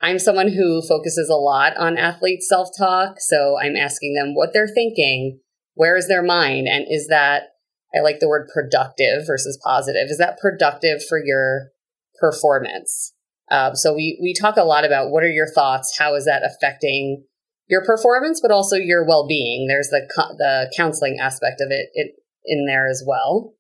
I'm 0.01 0.19
someone 0.19 0.49
who 0.49 0.81
focuses 0.81 1.29
a 1.29 1.35
lot 1.35 1.75
on 1.75 1.97
athletes' 1.97 2.47
self 2.47 2.69
talk. 2.77 3.15
So 3.19 3.57
I'm 3.61 3.75
asking 3.75 4.15
them 4.15 4.35
what 4.35 4.53
they're 4.53 4.67
thinking, 4.73 5.39
where 5.73 5.97
is 5.97 6.07
their 6.07 6.23
mind, 6.23 6.67
and 6.67 6.85
is 6.89 7.07
that, 7.07 7.49
I 7.93 8.01
like 8.01 8.19
the 8.19 8.29
word 8.29 8.49
productive 8.53 9.25
versus 9.27 9.59
positive, 9.61 10.09
is 10.09 10.17
that 10.17 10.39
productive 10.39 11.03
for 11.03 11.21
your 11.23 11.71
performance? 12.19 13.13
Um, 13.49 13.75
so 13.75 13.93
we, 13.93 14.19
we 14.21 14.33
talk 14.33 14.57
a 14.57 14.63
lot 14.63 14.85
about 14.85 15.09
what 15.09 15.23
are 15.23 15.31
your 15.31 15.47
thoughts? 15.47 15.97
How 15.97 16.15
is 16.15 16.25
that 16.25 16.43
affecting 16.43 17.23
your 17.67 17.83
performance, 17.83 18.39
but 18.41 18.51
also 18.51 18.75
your 18.75 19.05
well 19.05 19.27
being. 19.27 19.67
There's 19.67 19.89
the 19.89 20.07
the 20.37 20.71
counseling 20.75 21.19
aspect 21.19 21.61
of 21.61 21.67
it, 21.69 21.89
it 21.93 22.15
in 22.45 22.65
there 22.65 22.87
as 22.87 23.03
well. 23.05 23.53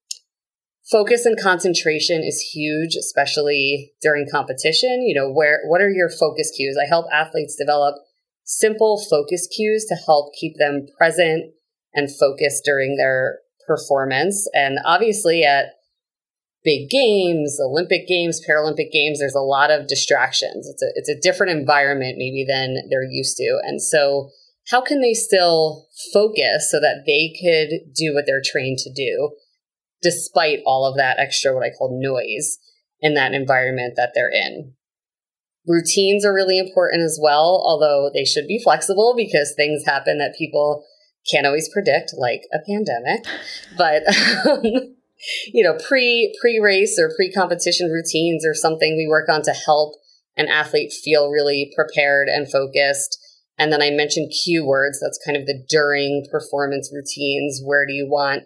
Focus 0.89 1.25
and 1.25 1.37
concentration 1.39 2.23
is 2.23 2.51
huge, 2.53 2.95
especially 2.95 3.91
during 4.01 4.25
competition. 4.31 5.03
You 5.05 5.15
know, 5.15 5.31
where 5.31 5.61
what 5.67 5.81
are 5.81 5.89
your 5.89 6.09
focus 6.09 6.51
cues? 6.55 6.77
I 6.81 6.87
help 6.87 7.07
athletes 7.13 7.55
develop 7.57 7.95
simple 8.43 9.03
focus 9.09 9.47
cues 9.53 9.85
to 9.89 9.95
help 9.95 10.33
keep 10.39 10.53
them 10.57 10.87
present 10.97 11.51
and 11.93 12.09
focused 12.09 12.63
during 12.63 12.95
their 12.95 13.39
performance. 13.67 14.47
And 14.53 14.79
obviously, 14.85 15.43
at 15.43 15.73
big 16.63 16.89
games, 16.89 17.57
Olympic 17.63 18.07
games, 18.07 18.41
Paralympic 18.47 18.91
games, 18.91 19.19
there's 19.19 19.35
a 19.35 19.39
lot 19.39 19.71
of 19.71 19.87
distractions. 19.87 20.67
It's 20.67 20.81
a 20.81 20.87
it's 20.95 21.09
a 21.09 21.19
different 21.21 21.57
environment 21.57 22.15
maybe 22.17 22.45
than 22.47 22.77
they're 22.89 23.09
used 23.09 23.37
to. 23.37 23.59
And 23.63 23.81
so 23.81 24.29
how 24.69 24.81
can 24.81 25.01
they 25.01 25.13
still 25.13 25.87
focus 26.13 26.69
so 26.69 26.79
that 26.79 27.03
they 27.05 27.33
could 27.41 27.93
do 27.93 28.13
what 28.13 28.25
they're 28.27 28.41
trained 28.43 28.79
to 28.79 28.93
do 28.93 29.31
despite 30.01 30.59
all 30.65 30.85
of 30.85 30.97
that 30.97 31.17
extra 31.19 31.53
what 31.53 31.63
I 31.63 31.71
call 31.71 31.99
noise 32.01 32.59
in 32.99 33.13
that 33.13 33.33
environment 33.33 33.93
that 33.95 34.11
they're 34.13 34.31
in? 34.31 34.73
Routines 35.65 36.25
are 36.25 36.33
really 36.33 36.59
important 36.59 37.01
as 37.01 37.19
well, 37.21 37.61
although 37.65 38.09
they 38.13 38.23
should 38.23 38.47
be 38.47 38.61
flexible 38.61 39.13
because 39.17 39.53
things 39.55 39.83
happen 39.85 40.17
that 40.17 40.35
people 40.37 40.85
can't 41.29 41.45
always 41.45 41.69
predict, 41.69 42.13
like 42.17 42.43
a 42.53 42.59
pandemic. 42.65 43.25
But 43.77 44.03
um, 44.47 44.96
you 45.53 45.63
know, 45.63 45.77
pre 45.87 46.35
pre 46.39 46.59
race 46.59 46.97
or 46.99 47.11
pre 47.15 47.31
competition 47.31 47.89
routines 47.89 48.45
or 48.45 48.53
something 48.53 48.95
we 48.95 49.07
work 49.07 49.29
on 49.29 49.41
to 49.43 49.51
help 49.51 49.95
an 50.35 50.47
athlete 50.47 50.93
feel 50.93 51.29
really 51.29 51.71
prepared 51.75 52.27
and 52.27 52.51
focused. 52.51 53.17
And 53.57 53.73
then 53.73 53.81
I 53.81 53.89
mentioned 53.89 54.31
cue 54.43 54.65
words. 54.65 54.99
That's 55.01 55.19
kind 55.25 55.35
of 55.35 55.47
the 55.47 55.63
during 55.67 56.25
performance 56.31 56.91
routines. 56.93 57.61
Where 57.63 57.87
do 57.87 57.93
you 57.93 58.07
want, 58.07 58.43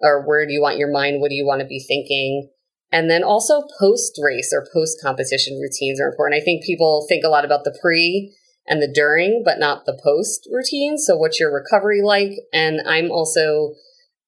or 0.00 0.26
where 0.26 0.44
do 0.44 0.52
you 0.52 0.60
want 0.60 0.78
your 0.78 0.90
mind? 0.90 1.20
What 1.20 1.28
do 1.28 1.36
you 1.36 1.46
want 1.46 1.60
to 1.60 1.66
be 1.66 1.78
thinking? 1.78 2.50
And 2.90 3.08
then 3.08 3.22
also 3.22 3.62
post 3.78 4.18
race 4.22 4.52
or 4.52 4.66
post 4.72 4.98
competition 5.00 5.58
routines 5.58 6.00
are 6.00 6.08
important. 6.08 6.40
I 6.40 6.44
think 6.44 6.64
people 6.64 7.06
think 7.08 7.24
a 7.24 7.28
lot 7.28 7.44
about 7.44 7.64
the 7.64 7.76
pre 7.80 8.34
and 8.66 8.82
the 8.82 8.92
during, 8.92 9.42
but 9.44 9.58
not 9.58 9.86
the 9.86 9.98
post 10.02 10.48
routine. 10.52 10.98
So 10.98 11.16
what's 11.16 11.40
your 11.40 11.54
recovery 11.54 12.02
like? 12.02 12.32
And 12.52 12.80
I'm 12.86 13.10
also 13.10 13.74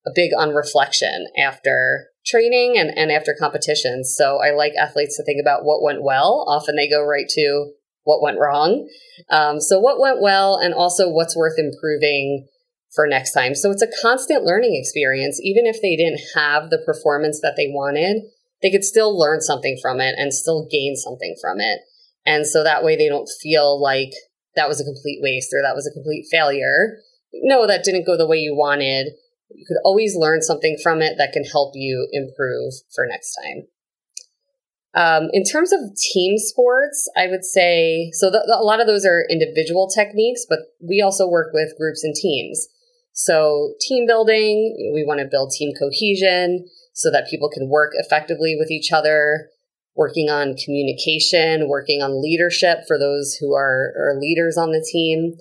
a 0.06 0.11
big 0.14 0.30
on 0.37 0.50
reflection 0.50 1.26
after 1.38 2.08
training 2.26 2.76
and, 2.78 2.90
and 2.96 3.11
after 3.11 3.34
competitions. 3.38 4.14
So 4.16 4.38
I 4.42 4.50
like 4.50 4.73
athletes 4.80 5.16
to 5.16 5.25
think 5.25 5.40
about 5.40 5.64
what 5.64 5.82
went 5.82 6.02
well. 6.02 6.44
Often 6.49 6.76
they 6.76 6.88
go 6.88 7.04
right 7.04 7.28
to 7.30 7.73
what 8.04 8.23
went 8.23 8.38
wrong. 8.38 8.88
Um, 9.30 9.61
so 9.61 9.78
what 9.78 10.00
went 10.00 10.20
well 10.20 10.56
and 10.56 10.75
also 10.75 11.11
what's 11.11 11.37
worth 11.37 11.58
improving 11.58 12.46
for 12.94 13.06
next 13.06 13.32
time. 13.32 13.54
So 13.54 13.70
it's 13.70 13.82
a 13.82 14.02
constant 14.02 14.44
learning 14.44 14.76
experience. 14.76 15.40
Even 15.42 15.66
if 15.66 15.80
they 15.82 15.96
didn't 15.96 16.20
have 16.34 16.70
the 16.70 16.78
performance 16.78 17.40
that 17.40 17.54
they 17.56 17.68
wanted, 17.68 18.23
they 18.62 18.70
could 18.70 18.84
still 18.84 19.18
learn 19.18 19.40
something 19.40 19.78
from 19.80 20.00
it 20.00 20.14
and 20.16 20.32
still 20.32 20.66
gain 20.70 20.96
something 20.96 21.34
from 21.40 21.61
it. 21.61 21.80
And 22.26 22.46
so 22.46 22.62
that 22.62 22.84
way 22.84 22.96
they 22.96 23.08
don't 23.08 23.28
feel 23.42 23.80
like 23.80 24.12
that 24.54 24.68
was 24.68 24.80
a 24.80 24.84
complete 24.84 25.20
waste 25.23 25.52
or 25.52 25.62
that 25.62 25.75
was 25.75 25.87
a 25.87 25.92
complete 25.92 26.26
failure. 26.30 26.99
No, 27.32 27.66
that 27.66 27.84
didn't 27.84 28.06
go 28.06 28.16
the 28.16 28.28
way 28.28 28.37
you 28.37 28.54
wanted 28.54 29.12
you 29.54 29.64
could 29.66 29.78
always 29.84 30.16
learn 30.16 30.42
something 30.42 30.76
from 30.82 31.00
it 31.00 31.14
that 31.18 31.32
can 31.32 31.44
help 31.44 31.73
you 31.75 32.08
improve 32.12 32.75
for 32.94 33.06
next 33.06 33.37
time. 33.42 33.66
Um, 34.94 35.28
in 35.32 35.42
terms 35.42 35.73
of 35.73 35.80
team 35.96 36.38
sports, 36.38 37.11
I 37.16 37.26
would 37.26 37.44
say 37.44 38.11
so. 38.12 38.28
A 38.28 38.62
lot 38.62 38.80
of 38.80 38.87
those 38.87 39.04
are 39.04 39.26
individual 39.28 39.88
techniques, 39.88 40.46
but 40.49 40.61
we 40.80 41.00
also 41.00 41.28
work 41.28 41.50
with 41.52 41.76
groups 41.76 42.04
and 42.04 42.14
teams. 42.14 42.68
So, 43.12 43.75
team 43.80 44.06
building, 44.06 44.92
we 44.94 45.04
want 45.04 45.20
to 45.20 45.26
build 45.26 45.52
team 45.52 45.73
cohesion 45.78 46.66
so 46.92 47.11
that 47.11 47.28
people 47.28 47.49
can 47.49 47.68
work 47.68 47.92
effectively 47.94 48.56
with 48.58 48.70
each 48.70 48.92
other, 48.92 49.50
working 49.96 50.30
on 50.30 50.56
communication, 50.56 51.68
working 51.68 52.02
on 52.02 52.23
leadership 52.23 52.80
for 52.87 52.99
those 52.99 53.34
who 53.34 53.54
are, 53.54 53.92
are 53.99 54.20
leaders 54.20 54.56
on 54.56 54.70
the 54.70 54.84
team, 54.92 55.34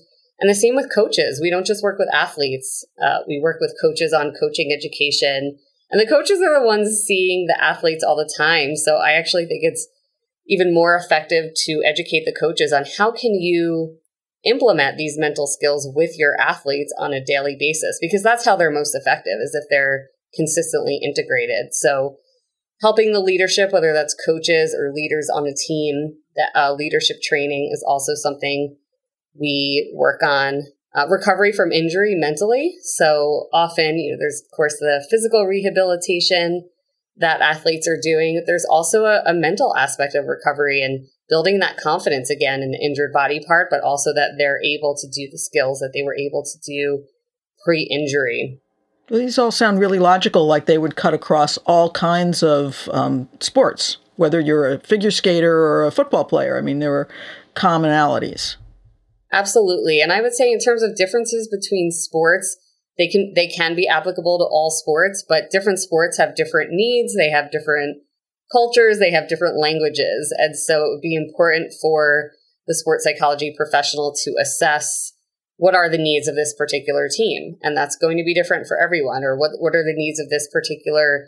and 0.44 0.50
the 0.50 0.56
same 0.56 0.76
with 0.76 0.94
coaches. 0.94 1.40
We 1.42 1.50
don't 1.50 1.66
just 1.66 1.82
work 1.82 1.98
with 1.98 2.14
athletes, 2.14 2.86
uh, 3.02 3.20
we 3.26 3.40
work 3.42 3.62
with 3.62 3.78
coaches 3.82 4.12
on 4.12 4.34
coaching 4.38 4.76
education. 4.78 5.58
And 5.90 6.02
the 6.02 6.06
coaches 6.06 6.42
are 6.42 6.60
the 6.60 6.66
ones 6.66 7.02
seeing 7.06 7.48
the 7.48 7.64
athletes 7.64 8.04
all 8.04 8.18
the 8.18 8.30
time. 8.38 8.76
So 8.76 8.98
I 8.98 9.12
actually 9.14 9.46
think 9.46 9.62
it's 9.64 9.88
even 10.46 10.74
more 10.74 10.98
effective 10.98 11.52
to 11.56 11.82
educate 11.86 12.26
the 12.26 12.36
coaches 12.38 12.74
on 12.74 12.84
how 12.98 13.10
can 13.10 13.36
you 13.36 13.96
implement 14.44 14.98
these 14.98 15.18
mental 15.18 15.48
skills 15.48 15.88
with 15.96 16.20
your 16.20 16.36
athletes 16.42 16.94
on 17.00 17.14
a 17.14 17.24
daily 17.24 17.56
basis 17.58 17.98
because 18.02 18.22
that's 18.22 18.44
how 18.44 18.58
they're 18.58 18.70
most 18.70 18.94
effective 18.94 19.38
is 19.42 19.56
if 19.56 19.64
they're 19.70 20.08
consistently 20.36 21.00
integrated 21.02 21.74
so 21.74 22.18
helping 22.82 23.14
the 23.14 23.22
leadership 23.22 23.72
whether 23.72 23.94
that's 23.94 24.14
coaches 24.26 24.76
or 24.78 24.92
leaders 24.92 25.30
on 25.34 25.48
a 25.48 25.56
team 25.56 26.16
that 26.36 26.50
uh, 26.56 26.74
leadership 26.74 27.22
training 27.24 27.70
is 27.72 27.82
also 27.88 28.12
something 28.16 28.76
we 29.40 29.92
work 29.96 30.22
on 30.24 30.64
uh, 30.96 31.08
recovery 31.10 31.52
from 31.52 31.72
injury 31.72 32.16
mentally. 32.16 32.76
So 32.84 33.48
often, 33.54 33.98
you 33.98 34.12
know, 34.12 34.18
there's 34.20 34.42
of 34.46 34.56
course 34.56 34.78
the 34.80 35.06
physical 35.10 35.46
rehabilitation 35.46 36.70
that 37.18 37.42
athletes 37.42 37.88
are 37.88 38.00
doing. 38.02 38.44
There's 38.46 38.66
also 38.66 39.06
a, 39.06 39.22
a 39.26 39.34
mental 39.34 39.76
aspect 39.76 40.16
of 40.16 40.26
recovery 40.26 40.82
and 40.82 41.08
building 41.30 41.60
that 41.60 41.78
confidence 41.78 42.30
again 42.30 42.62
in 42.62 42.72
the 42.72 42.84
injured 42.84 43.14
body 43.14 43.40
part, 43.46 43.68
but 43.70 43.82
also 43.82 44.14
that 44.14 44.32
they're 44.38 44.62
able 44.64 44.96
to 44.96 45.08
do 45.08 45.30
the 45.32 45.38
skills 45.38 45.80
that 45.80 45.92
they 45.94 46.04
were 46.04 46.16
able 46.16 46.44
to 46.44 46.58
do 46.66 47.06
pre 47.64 47.84
injury. 47.84 48.60
These 49.10 49.38
all 49.38 49.52
sound 49.52 49.80
really 49.80 50.00
logical, 50.00 50.46
like 50.48 50.66
they 50.66 50.78
would 50.78 50.96
cut 50.96 51.14
across 51.14 51.58
all 51.66 51.92
kinds 51.92 52.42
of 52.42 52.90
um, 52.92 53.28
sports, 53.42 53.98
whether 54.16 54.40
you're 54.40 54.72
a 54.72 54.80
figure 54.80 55.12
skater 55.12 55.54
or 55.54 55.86
a 55.86 55.92
football 55.92 56.24
player. 56.24 56.58
I 56.58 56.62
mean, 56.62 56.80
there 56.80 56.96
are 56.96 57.08
commonalities. 57.56 58.56
Absolutely. 59.34 60.00
And 60.00 60.14
I 60.14 60.22
would 60.22 60.34
say 60.34 60.52
in 60.52 60.60
terms 60.60 60.84
of 60.84 60.96
differences 60.96 61.50
between 61.50 61.92
sports, 61.92 62.56
they 63.00 63.08
can 63.08 63.34
they 63.36 63.48
can 63.48 63.76
be 63.76 63.88
applicable 63.88 64.38
to 64.38 64.46
all 64.46 64.70
sports, 64.70 65.26
but 65.28 65.50
different 65.50 65.80
sports 65.80 66.18
have 66.20 66.36
different 66.36 66.70
needs, 66.72 67.16
they 67.16 67.32
have 67.32 67.52
different 67.52 67.98
cultures, 68.52 69.00
they 69.00 69.12
have 69.12 69.28
different 69.28 69.60
languages. 69.60 70.32
And 70.38 70.56
so 70.56 70.86
it 70.86 70.90
would 70.90 71.02
be 71.02 71.16
important 71.16 71.74
for 71.82 72.32
the 72.68 72.76
sports 72.76 73.04
psychology 73.04 73.52
professional 73.58 74.14
to 74.24 74.36
assess 74.40 75.14
what 75.58 75.76
are 75.76 75.90
the 75.90 75.98
needs 75.98 76.28
of 76.28 76.36
this 76.36 76.54
particular 76.56 77.10
team. 77.10 77.56
And 77.64 77.76
that's 77.76 77.98
going 77.98 78.18
to 78.18 78.24
be 78.24 78.36
different 78.36 78.68
for 78.68 78.80
everyone, 78.80 79.24
or 79.24 79.36
what, 79.36 79.52
what 79.60 79.76
are 79.76 79.84
the 79.84 79.96
needs 79.96 80.20
of 80.20 80.30
this 80.30 80.48
particular 80.52 81.28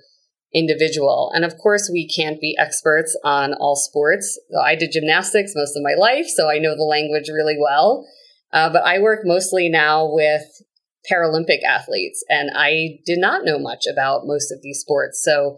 individual. 0.56 1.32
And 1.36 1.44
of 1.44 1.58
course, 1.58 1.90
we 1.92 2.08
can't 2.08 2.40
be 2.40 2.56
experts 2.58 3.18
on 3.24 3.54
all 3.54 3.76
sports. 3.76 4.40
I 4.64 4.76
did 4.76 4.94
gymnastics 4.94 5.52
most 5.54 5.76
of 5.76 5.84
my 5.84 5.94
life, 5.94 6.28
so 6.28 6.50
I 6.50 6.60
know 6.60 6.76
the 6.76 6.84
language 6.84 7.28
really 7.28 7.58
well. 7.60 8.08
Uh, 8.54 8.70
but 8.72 8.84
I 8.86 9.00
work 9.00 9.20
mostly 9.24 9.68
now 9.68 10.08
with 10.10 10.46
Paralympic 11.12 11.62
athletes, 11.68 12.24
and 12.30 12.50
I 12.56 13.00
did 13.06 13.20
not 13.20 13.44
know 13.44 13.60
much 13.60 13.86
about 13.86 14.26
most 14.26 14.52
of 14.52 14.62
these 14.64 14.80
sports. 14.80 15.22
So, 15.24 15.58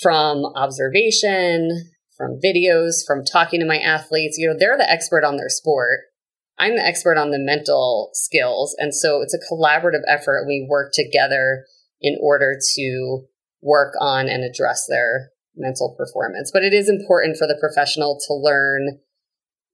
from 0.00 0.46
observation, 0.56 1.90
from 2.16 2.40
videos, 2.42 3.04
from 3.06 3.24
talking 3.24 3.60
to 3.60 3.66
my 3.66 3.78
athletes, 3.78 4.38
you 4.38 4.48
know, 4.48 4.56
they're 4.58 4.78
the 4.78 4.90
expert 4.90 5.24
on 5.24 5.36
their 5.36 5.50
sport. 5.50 6.00
I'm 6.58 6.76
the 6.76 6.84
expert 6.84 7.18
on 7.18 7.30
the 7.30 7.38
mental 7.38 8.10
skills. 8.14 8.74
And 8.78 8.94
so 8.94 9.20
it's 9.20 9.34
a 9.34 9.52
collaborative 9.52 10.02
effort. 10.08 10.46
We 10.46 10.66
work 10.68 10.92
together 10.94 11.64
in 12.00 12.16
order 12.20 12.56
to 12.76 13.24
work 13.62 13.94
on 14.00 14.28
and 14.28 14.44
address 14.44 14.86
their 14.88 15.30
mental 15.56 15.94
performance. 15.96 16.50
But 16.52 16.64
it 16.64 16.74
is 16.74 16.88
important 16.88 17.36
for 17.36 17.46
the 17.46 17.56
professional 17.58 18.18
to 18.26 18.34
learn, 18.34 18.98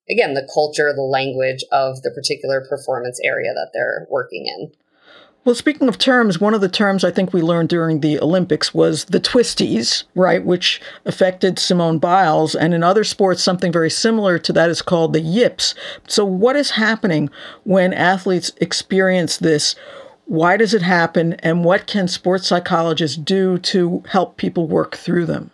again, 0.08 0.34
the 0.34 0.48
culture, 0.52 0.92
the 0.92 1.02
language 1.02 1.64
of 1.72 2.02
the 2.02 2.10
particular 2.10 2.64
performance 2.68 3.18
area 3.24 3.52
that 3.54 3.70
they're 3.72 4.06
working 4.10 4.46
in. 4.46 4.72
Well, 5.44 5.54
speaking 5.54 5.88
of 5.88 5.96
terms, 5.96 6.38
one 6.38 6.52
of 6.52 6.60
the 6.60 6.68
terms 6.68 7.04
I 7.04 7.10
think 7.10 7.32
we 7.32 7.40
learned 7.40 7.70
during 7.70 8.00
the 8.00 8.20
Olympics 8.20 8.74
was 8.74 9.06
the 9.06 9.20
twisties, 9.20 10.04
right, 10.14 10.44
which 10.44 10.78
affected 11.06 11.58
Simone 11.58 11.98
Biles. 11.98 12.54
And 12.54 12.74
in 12.74 12.82
other 12.82 13.02
sports, 13.02 13.42
something 13.42 13.72
very 13.72 13.88
similar 13.88 14.38
to 14.40 14.52
that 14.52 14.68
is 14.68 14.82
called 14.82 15.14
the 15.14 15.22
yips. 15.22 15.74
So, 16.06 16.22
what 16.22 16.54
is 16.56 16.72
happening 16.72 17.30
when 17.64 17.94
athletes 17.94 18.52
experience 18.60 19.38
this? 19.38 19.74
Why 20.28 20.58
does 20.58 20.74
it 20.74 20.82
happen? 20.82 21.32
And 21.40 21.64
what 21.64 21.86
can 21.86 22.06
sports 22.06 22.46
psychologists 22.46 23.16
do 23.16 23.56
to 23.60 24.02
help 24.10 24.36
people 24.36 24.68
work 24.68 24.94
through 24.94 25.24
them? 25.24 25.50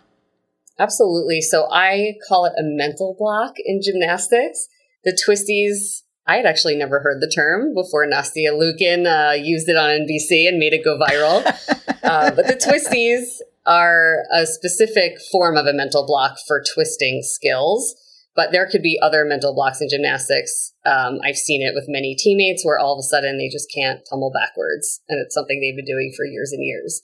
Absolutely. 0.77 1.39
So 1.39 1.71
I 1.71 2.15
call 2.27 2.43
it 2.43 2.51
a 2.59 2.61
mental 2.61 3.15
block 3.17 3.53
in 3.63 3.79
gymnastics. 3.81 4.67
The 5.05 5.17
twisties, 5.25 6.03
I 6.27 6.35
had 6.35 6.45
actually 6.45 6.75
never 6.75 6.99
heard 6.99 7.21
the 7.21 7.31
term 7.33 7.73
before 7.73 8.05
Nastia 8.05 8.51
Liukin 8.51 9.05
uh, 9.07 9.31
used 9.35 9.69
it 9.69 9.77
on 9.77 9.91
NBC 9.91 10.45
and 10.45 10.57
made 10.57 10.73
it 10.73 10.83
go 10.83 10.99
viral. 10.99 11.45
uh, 12.03 12.31
but 12.31 12.47
the 12.47 12.55
twisties 12.55 13.39
are 13.65 14.23
a 14.33 14.45
specific 14.45 15.13
form 15.31 15.55
of 15.55 15.67
a 15.67 15.73
mental 15.73 16.05
block 16.05 16.35
for 16.45 16.61
twisting 16.73 17.21
skills. 17.23 17.95
But 18.35 18.51
there 18.51 18.67
could 18.69 18.81
be 18.81 18.99
other 19.01 19.23
mental 19.23 19.55
blocks 19.55 19.79
in 19.79 19.87
gymnastics. 19.89 20.73
Um, 20.85 21.19
I've 21.23 21.37
seen 21.37 21.61
it 21.61 21.73
with 21.73 21.85
many 21.87 22.15
teammates 22.15 22.65
where 22.65 22.77
all 22.77 22.93
of 22.93 22.99
a 22.99 23.07
sudden 23.07 23.37
they 23.37 23.47
just 23.47 23.71
can't 23.73 24.01
tumble 24.09 24.31
backwards. 24.31 25.01
And 25.07 25.23
it's 25.23 25.33
something 25.33 25.61
they've 25.61 25.75
been 25.75 25.85
doing 25.85 26.13
for 26.15 26.25
years 26.25 26.51
and 26.51 26.63
years. 26.63 27.01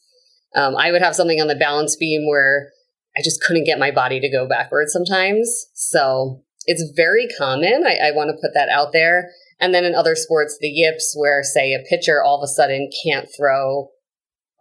Um, 0.56 0.76
I 0.76 0.92
would 0.92 1.02
have 1.02 1.16
something 1.16 1.40
on 1.40 1.48
the 1.48 1.56
balance 1.56 1.96
beam 1.96 2.28
where 2.28 2.72
I 3.18 3.22
just 3.22 3.42
couldn't 3.42 3.66
get 3.66 3.80
my 3.80 3.92
body 3.92 4.20
to 4.20 4.30
go 4.30 4.48
backwards 4.48 4.92
sometimes. 4.92 5.68
So 5.74 6.44
it's 6.66 6.92
very 6.96 7.28
common. 7.38 7.84
I, 7.86 8.10
I 8.10 8.12
want 8.12 8.30
to 8.30 8.42
put 8.42 8.54
that 8.54 8.70
out 8.70 8.92
there. 8.92 9.32
And 9.60 9.74
then 9.74 9.86
in 9.86 9.96
other 9.96 10.16
sports, 10.16 10.58
the 10.60 10.68
yips, 10.68 11.14
where 11.16 11.44
say 11.44 11.74
a 11.74 11.80
pitcher 11.80 12.22
all 12.22 12.42
of 12.42 12.44
a 12.44 12.48
sudden 12.48 12.90
can't 13.06 13.30
throw 13.36 13.90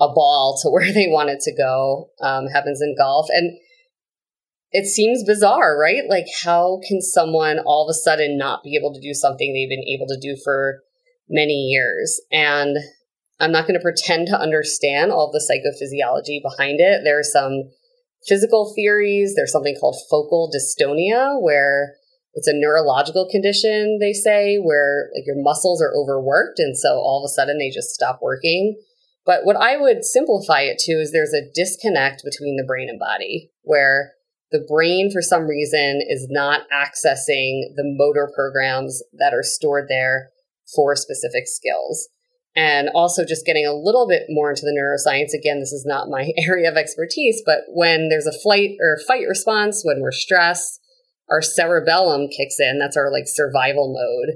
a 0.00 0.08
ball 0.08 0.58
to 0.62 0.68
where 0.70 0.92
they 0.92 1.06
want 1.08 1.30
it 1.30 1.40
to 1.40 1.54
go, 1.54 2.10
um, 2.20 2.46
happens 2.46 2.80
in 2.80 2.94
golf. 2.96 3.26
And 3.30 3.58
it 4.72 4.86
seems 4.86 5.24
bizarre, 5.24 5.78
right? 5.78 6.04
Like, 6.08 6.26
how 6.44 6.80
can 6.86 7.00
someone 7.00 7.58
all 7.58 7.86
of 7.86 7.90
a 7.90 7.98
sudden 7.98 8.38
not 8.38 8.62
be 8.62 8.76
able 8.76 8.94
to 8.94 9.00
do 9.00 9.14
something 9.14 9.52
they've 9.52 9.68
been 9.68 9.88
able 9.88 10.06
to 10.06 10.20
do 10.20 10.40
for 10.42 10.82
many 11.28 11.54
years? 11.54 12.20
And 12.30 12.76
I'm 13.40 13.52
not 13.52 13.66
going 13.66 13.78
to 13.78 13.82
pretend 13.82 14.28
to 14.28 14.38
understand 14.38 15.10
all 15.10 15.32
the 15.32 15.40
psychophysiology 15.40 16.40
behind 16.42 16.78
it. 16.80 17.02
There 17.04 17.18
are 17.18 17.24
some 17.24 17.70
physical 18.28 18.72
theories. 18.74 19.34
There's 19.34 19.52
something 19.52 19.76
called 19.80 19.96
focal 20.08 20.52
dystonia, 20.54 21.40
where 21.42 21.94
it's 22.34 22.46
a 22.46 22.52
neurological 22.54 23.28
condition, 23.28 23.98
they 23.98 24.12
say, 24.12 24.58
where 24.58 25.10
like 25.16 25.26
your 25.26 25.42
muscles 25.42 25.82
are 25.82 25.92
overworked. 25.96 26.58
And 26.58 26.76
so 26.76 26.90
all 26.90 27.24
of 27.24 27.28
a 27.28 27.32
sudden 27.32 27.58
they 27.58 27.70
just 27.70 27.90
stop 27.90 28.20
working. 28.22 28.80
But 29.26 29.44
what 29.44 29.56
I 29.56 29.76
would 29.76 30.04
simplify 30.04 30.60
it 30.62 30.78
to 30.80 30.92
is 30.92 31.10
there's 31.10 31.34
a 31.34 31.50
disconnect 31.54 32.22
between 32.24 32.56
the 32.56 32.64
brain 32.64 32.88
and 32.88 32.98
body 32.98 33.50
where 33.62 34.12
the 34.52 34.64
brain, 34.68 35.10
for 35.12 35.22
some 35.22 35.46
reason, 35.46 36.00
is 36.08 36.26
not 36.30 36.62
accessing 36.72 37.74
the 37.76 37.84
motor 37.84 38.30
programs 38.34 39.02
that 39.12 39.32
are 39.32 39.42
stored 39.42 39.86
there 39.88 40.30
for 40.74 40.96
specific 40.96 41.44
skills. 41.46 42.08
And 42.56 42.88
also 42.92 43.24
just 43.24 43.46
getting 43.46 43.64
a 43.64 43.72
little 43.72 44.08
bit 44.08 44.24
more 44.28 44.50
into 44.50 44.62
the 44.62 44.74
neuroscience. 44.74 45.32
Again, 45.32 45.60
this 45.60 45.72
is 45.72 45.84
not 45.86 46.08
my 46.08 46.32
area 46.38 46.68
of 46.68 46.76
expertise, 46.76 47.42
but 47.46 47.60
when 47.68 48.08
there's 48.08 48.26
a 48.26 48.38
flight 48.42 48.70
or 48.80 48.98
fight 49.06 49.24
response, 49.28 49.82
when 49.84 50.00
we're 50.00 50.10
stressed, 50.10 50.80
our 51.30 51.42
cerebellum 51.42 52.26
kicks 52.28 52.56
in. 52.58 52.78
That's 52.78 52.96
our 52.96 53.12
like 53.12 53.26
survival 53.26 53.94
mode. 53.94 54.34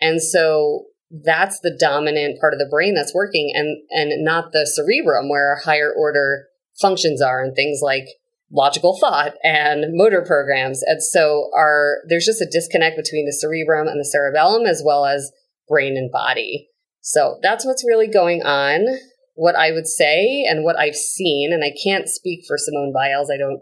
And 0.00 0.22
so 0.22 0.86
that's 1.10 1.60
the 1.60 1.76
dominant 1.78 2.40
part 2.40 2.54
of 2.54 2.58
the 2.58 2.68
brain 2.70 2.94
that's 2.94 3.14
working 3.14 3.52
and 3.54 3.82
and 3.90 4.24
not 4.24 4.52
the 4.52 4.64
cerebrum 4.64 5.28
where 5.28 5.48
our 5.48 5.60
higher 5.64 5.92
order 5.92 6.46
functions 6.80 7.20
are 7.20 7.42
and 7.42 7.54
things 7.54 7.80
like 7.82 8.06
logical 8.52 8.98
thought 9.00 9.34
and 9.42 9.86
motor 9.90 10.24
programs. 10.26 10.82
And 10.82 11.02
so 11.02 11.50
our 11.54 11.98
there's 12.08 12.26
just 12.26 12.42
a 12.42 12.50
disconnect 12.50 12.96
between 12.96 13.26
the 13.26 13.32
cerebrum 13.32 13.86
and 13.86 14.00
the 14.00 14.04
cerebellum 14.04 14.66
as 14.66 14.82
well 14.84 15.06
as 15.06 15.30
brain 15.68 15.96
and 15.96 16.10
body. 16.10 16.68
So 17.00 17.38
that's 17.42 17.64
what's 17.64 17.86
really 17.86 18.08
going 18.08 18.42
on. 18.42 18.86
What 19.34 19.56
I 19.56 19.72
would 19.72 19.86
say 19.86 20.44
and 20.48 20.64
what 20.64 20.78
I've 20.78 20.96
seen, 20.96 21.52
and 21.52 21.64
I 21.64 21.72
can't 21.82 22.08
speak 22.08 22.40
for 22.46 22.58
Simone 22.58 22.92
Biles, 22.92 23.30
I 23.32 23.38
don't 23.38 23.60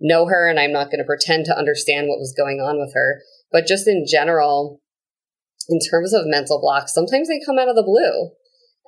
know 0.00 0.26
her 0.26 0.48
and 0.48 0.58
I'm 0.58 0.72
not 0.72 0.86
going 0.86 0.98
to 0.98 1.04
pretend 1.04 1.44
to 1.44 1.56
understand 1.56 2.08
what 2.08 2.18
was 2.18 2.34
going 2.36 2.58
on 2.58 2.80
with 2.80 2.94
her. 2.94 3.20
But 3.52 3.66
just 3.66 3.86
in 3.86 4.06
general, 4.08 4.80
in 5.68 5.78
terms 5.78 6.14
of 6.14 6.22
mental 6.24 6.60
blocks, 6.60 6.94
sometimes 6.94 7.28
they 7.28 7.40
come 7.44 7.58
out 7.58 7.68
of 7.68 7.76
the 7.76 7.82
blue. 7.82 8.30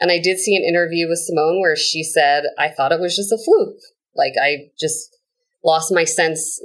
And 0.01 0.11
I 0.11 0.19
did 0.19 0.39
see 0.39 0.57
an 0.57 0.65
interview 0.65 1.09
with 1.09 1.19
Simone 1.19 1.61
where 1.61 1.77
she 1.77 2.03
said, 2.03 2.45
I 2.59 2.69
thought 2.69 2.93
it 2.93 3.01
was 3.01 3.15
just 3.15 3.31
a 3.31 3.39
fluke. 3.39 3.79
Like 4.17 4.33
I 4.43 4.71
just 4.81 5.17
lost 5.65 5.93
my 5.93 6.05
sense, 6.05 6.61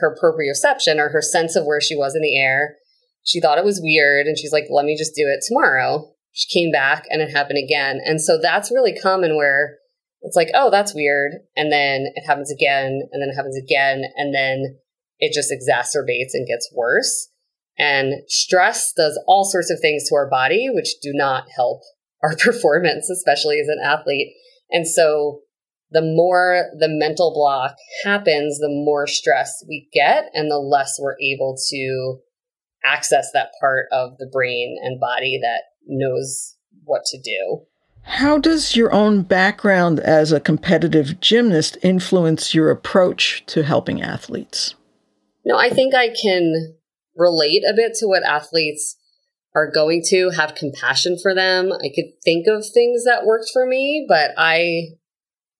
her 0.00 0.16
proprioception 0.22 0.98
or 0.98 1.08
her 1.10 1.22
sense 1.22 1.56
of 1.56 1.64
where 1.64 1.80
she 1.80 1.96
was 1.96 2.14
in 2.14 2.22
the 2.22 2.38
air. 2.38 2.76
She 3.24 3.40
thought 3.40 3.58
it 3.58 3.64
was 3.64 3.80
weird 3.82 4.26
and 4.26 4.38
she's 4.38 4.52
like, 4.52 4.64
let 4.70 4.84
me 4.84 4.96
just 4.96 5.14
do 5.14 5.26
it 5.26 5.44
tomorrow. 5.46 6.10
She 6.32 6.48
came 6.52 6.70
back 6.70 7.04
and 7.10 7.20
it 7.20 7.30
happened 7.30 7.58
again. 7.62 8.00
And 8.04 8.20
so 8.20 8.38
that's 8.40 8.70
really 8.70 8.94
common 8.94 9.36
where 9.36 9.78
it's 10.22 10.36
like, 10.36 10.48
oh, 10.54 10.70
that's 10.70 10.94
weird. 10.94 11.32
And 11.56 11.70
then 11.70 12.06
it 12.14 12.26
happens 12.26 12.52
again, 12.52 13.00
and 13.12 13.22
then 13.22 13.28
it 13.30 13.36
happens 13.36 13.56
again, 13.56 14.02
and 14.16 14.34
then 14.34 14.78
it 15.18 15.32
just 15.32 15.52
exacerbates 15.52 16.34
and 16.34 16.46
gets 16.46 16.70
worse. 16.74 17.30
And 17.78 18.22
stress 18.26 18.92
does 18.96 19.20
all 19.28 19.44
sorts 19.44 19.70
of 19.70 19.78
things 19.80 20.08
to 20.08 20.16
our 20.16 20.28
body, 20.28 20.68
which 20.70 21.00
do 21.00 21.12
not 21.14 21.44
help 21.54 21.82
our 22.22 22.36
performance, 22.40 23.08
especially 23.08 23.60
as 23.60 23.68
an 23.68 23.78
athlete. 23.84 24.32
And 24.70 24.86
so 24.86 25.40
the 25.90 26.02
more 26.02 26.66
the 26.78 26.88
mental 26.88 27.32
block 27.32 27.76
happens, 28.04 28.58
the 28.58 28.68
more 28.68 29.06
stress 29.06 29.64
we 29.68 29.88
get, 29.92 30.30
and 30.34 30.50
the 30.50 30.58
less 30.58 30.98
we're 31.00 31.16
able 31.20 31.56
to 31.70 32.18
access 32.84 33.32
that 33.32 33.52
part 33.60 33.86
of 33.92 34.18
the 34.18 34.28
brain 34.30 34.76
and 34.82 35.00
body 35.00 35.38
that 35.42 35.62
knows 35.86 36.56
what 36.84 37.04
to 37.06 37.20
do. 37.20 37.62
How 38.02 38.38
does 38.38 38.74
your 38.74 38.92
own 38.92 39.22
background 39.22 40.00
as 40.00 40.32
a 40.32 40.40
competitive 40.40 41.20
gymnast 41.20 41.76
influence 41.82 42.54
your 42.54 42.70
approach 42.70 43.44
to 43.46 43.62
helping 43.62 44.00
athletes? 44.00 44.74
No, 45.44 45.58
I 45.58 45.68
think 45.70 45.94
I 45.94 46.08
can 46.08 46.76
relate 47.16 47.62
a 47.68 47.74
bit 47.74 47.94
to 47.96 48.06
what 48.06 48.22
athletes 48.22 48.96
are 49.54 49.70
going 49.70 50.02
to, 50.06 50.30
have 50.30 50.54
compassion 50.54 51.18
for 51.20 51.34
them. 51.34 51.72
I 51.72 51.88
could 51.94 52.12
think 52.24 52.46
of 52.46 52.64
things 52.64 53.04
that 53.04 53.26
worked 53.26 53.50
for 53.52 53.66
me, 53.66 54.06
but 54.08 54.30
I, 54.38 54.96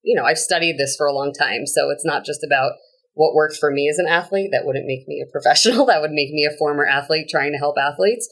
you 0.03 0.15
know, 0.15 0.25
I've 0.25 0.37
studied 0.37 0.77
this 0.77 0.95
for 0.95 1.07
a 1.07 1.13
long 1.13 1.33
time. 1.33 1.65
So 1.65 1.89
it's 1.89 2.05
not 2.05 2.25
just 2.25 2.43
about 2.43 2.73
what 3.13 3.33
worked 3.33 3.57
for 3.57 3.71
me 3.71 3.89
as 3.89 3.97
an 3.97 4.07
athlete. 4.07 4.49
That 4.51 4.65
wouldn't 4.65 4.87
make 4.87 5.07
me 5.07 5.23
a 5.25 5.31
professional. 5.31 5.85
That 5.85 6.01
would 6.01 6.11
make 6.11 6.31
me 6.31 6.45
a 6.45 6.57
former 6.57 6.85
athlete 6.85 7.27
trying 7.29 7.51
to 7.51 7.57
help 7.57 7.75
athletes. 7.77 8.27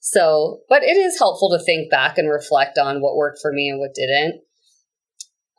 So, 0.00 0.62
but 0.68 0.82
it 0.82 0.96
is 0.96 1.18
helpful 1.18 1.50
to 1.50 1.64
think 1.64 1.90
back 1.90 2.18
and 2.18 2.28
reflect 2.28 2.76
on 2.76 3.00
what 3.00 3.14
worked 3.14 3.38
for 3.40 3.52
me 3.52 3.68
and 3.68 3.78
what 3.78 3.94
didn't. 3.94 4.40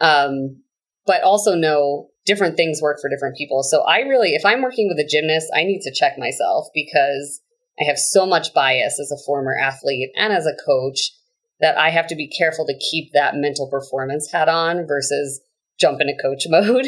Um, 0.01 0.63
but 1.05 1.23
also 1.23 1.55
know 1.55 2.09
different 2.25 2.57
things 2.57 2.81
work 2.81 2.99
for 3.01 3.09
different 3.09 3.37
people. 3.37 3.63
So 3.63 3.83
I 3.83 3.99
really, 3.99 4.35
if 4.35 4.45
I'm 4.45 4.61
working 4.61 4.89
with 4.89 5.03
a 5.03 5.07
gymnast, 5.09 5.47
I 5.55 5.63
need 5.63 5.81
to 5.81 5.93
check 5.93 6.17
myself 6.17 6.67
because 6.73 7.41
I 7.79 7.85
have 7.85 7.97
so 7.97 8.25
much 8.25 8.53
bias 8.53 8.99
as 8.99 9.11
a 9.11 9.23
former 9.25 9.55
athlete 9.61 10.09
and 10.15 10.33
as 10.33 10.45
a 10.45 10.57
coach 10.65 11.11
that 11.59 11.77
I 11.77 11.89
have 11.89 12.07
to 12.07 12.15
be 12.15 12.27
careful 12.27 12.65
to 12.65 12.77
keep 12.77 13.11
that 13.13 13.35
mental 13.35 13.69
performance 13.69 14.31
hat 14.31 14.49
on 14.49 14.85
versus 14.85 15.41
jump 15.79 15.99
into 16.01 16.13
coach 16.21 16.45
mode 16.49 16.87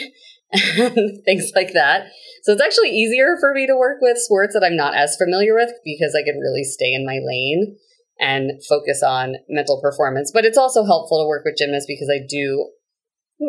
and 0.52 1.24
things 1.26 1.52
like 1.56 1.74
that. 1.74 2.08
So 2.44 2.54
it's 2.54 2.62
actually 2.62 2.92
easier 2.92 3.38
for 3.40 3.54
me 3.54 3.66
to 3.68 3.76
work 3.76 3.98
with 4.02 4.18
sports 4.18 4.54
that 4.54 4.64
I'm 4.64 4.76
not 4.76 4.96
as 4.96 5.18
familiar 5.18 5.56
with 5.56 5.72
because 5.84 6.16
I 6.16 6.24
can 6.24 6.40
really 6.40 6.64
stay 6.64 6.94
in 6.94 7.06
my 7.06 7.20
lane 7.24 7.78
and 8.20 8.64
focus 8.70 9.04
on 9.04 9.36
mental 9.50 9.82
performance. 9.82 10.32
But 10.32 10.46
it's 10.46 10.58
also 10.58 10.86
helpful 10.86 11.22
to 11.22 11.28
work 11.28 11.44
with 11.44 11.58
gymnasts 11.58 11.88
because 11.88 12.10
I 12.10 12.26
do 12.28 12.70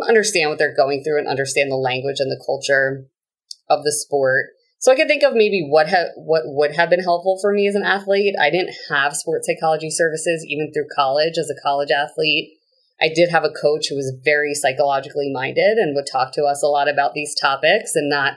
understand 0.09 0.51
what 0.51 0.59
they're 0.59 0.75
going 0.75 1.03
through 1.05 1.18
and 1.18 1.29
understand 1.29 1.70
the 1.70 1.77
language 1.77 2.16
and 2.18 2.31
the 2.31 2.42
culture 2.44 3.07
of 3.68 3.85
the 3.85 3.92
sport. 3.92 4.46
So 4.79 4.92
I 4.92 4.96
could 4.96 5.09
think 5.09 5.22
of 5.22 5.35
maybe 5.35 5.66
what 5.68 5.88
ha- 5.88 6.12
what 6.16 6.42
would 6.44 6.75
have 6.77 6.90
been 6.90 7.03
helpful 7.03 7.38
for 7.40 7.53
me 7.53 7.66
as 7.66 7.75
an 7.75 7.83
athlete. 7.83 8.35
I 8.40 8.51
didn't 8.51 8.75
have 8.90 9.16
sports 9.16 9.46
psychology 9.46 9.90
services 9.90 10.44
even 10.49 10.72
through 10.72 10.88
college 10.94 11.38
as 11.38 11.51
a 11.51 11.61
college 11.62 11.90
athlete. 11.90 12.56
I 13.00 13.09
did 13.14 13.30
have 13.30 13.44
a 13.44 13.50
coach 13.50 13.88
who 13.88 13.96
was 13.96 14.16
very 14.24 14.54
psychologically 14.54 15.30
minded 15.32 15.76
and 15.78 15.94
would 15.94 16.09
talk 16.11 16.32
to 16.32 16.44
us 16.44 16.62
a 16.62 16.68
lot 16.68 16.88
about 16.88 17.12
these 17.14 17.35
topics 17.35 17.94
and 17.94 18.09
not 18.09 18.35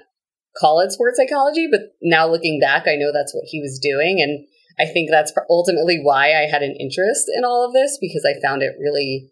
call 0.59 0.81
it 0.81 0.91
sports 0.91 1.17
psychology. 1.17 1.67
But 1.69 1.93
now 2.01 2.27
looking 2.27 2.59
back, 2.59 2.87
I 2.87 2.95
know 2.95 3.11
that's 3.13 3.33
what 3.33 3.45
he 3.47 3.61
was 3.61 3.79
doing. 3.81 4.21
And 4.21 4.45
I 4.79 4.91
think 4.91 5.09
that's 5.09 5.33
ultimately 5.49 5.99
why 6.01 6.33
I 6.33 6.47
had 6.47 6.61
an 6.61 6.75
interest 6.79 7.25
in 7.35 7.45
all 7.45 7.65
of 7.65 7.73
this 7.73 7.97
because 7.99 8.25
I 8.25 8.39
found 8.41 8.61
it 8.61 8.75
really 8.79 9.31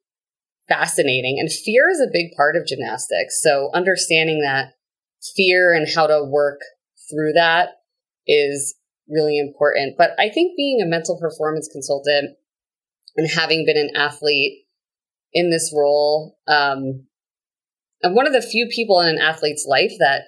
fascinating. 0.69 1.37
And 1.39 1.51
fear 1.51 1.89
is 1.89 2.01
a 2.01 2.11
big 2.11 2.31
part 2.35 2.55
of 2.55 2.65
gymnastics. 2.65 3.41
So 3.41 3.69
understanding 3.73 4.41
that 4.41 4.73
fear 5.35 5.73
and 5.73 5.87
how 5.93 6.07
to 6.07 6.23
work 6.23 6.61
through 7.09 7.33
that 7.33 7.69
is 8.25 8.75
really 9.09 9.39
important. 9.39 9.95
But 9.97 10.11
I 10.19 10.29
think 10.29 10.57
being 10.57 10.81
a 10.81 10.85
mental 10.85 11.17
performance 11.19 11.69
consultant 11.71 12.35
and 13.15 13.29
having 13.29 13.65
been 13.65 13.77
an 13.77 13.91
athlete 13.95 14.66
in 15.37 15.51
this 15.51 15.71
role. 15.75 16.35
Um, 16.47 17.05
I'm 18.03 18.15
one 18.15 18.25
of 18.25 18.33
the 18.33 18.41
few 18.41 18.67
people 18.73 18.99
in 19.01 19.07
an 19.07 19.21
athlete's 19.21 19.65
life 19.67 19.93
that 19.99 20.23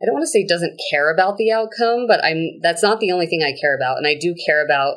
I 0.00 0.06
don't 0.06 0.14
want 0.14 0.24
to 0.24 0.30
say 0.30 0.46
doesn't 0.46 0.80
care 0.90 1.12
about 1.12 1.36
the 1.36 1.52
outcome, 1.52 2.06
but 2.08 2.24
I'm 2.24 2.58
that's 2.62 2.82
not 2.82 3.00
the 3.00 3.12
only 3.12 3.26
thing 3.26 3.42
I 3.42 3.58
care 3.58 3.76
about, 3.76 3.98
and 3.98 4.06
I 4.06 4.14
do 4.18 4.34
care 4.46 4.64
about 4.64 4.96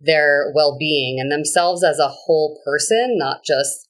their 0.00 0.52
well-being 0.54 1.18
and 1.20 1.30
themselves 1.30 1.84
as 1.84 1.98
a 1.98 2.08
whole 2.08 2.60
person, 2.64 3.16
not 3.16 3.40
just 3.46 3.88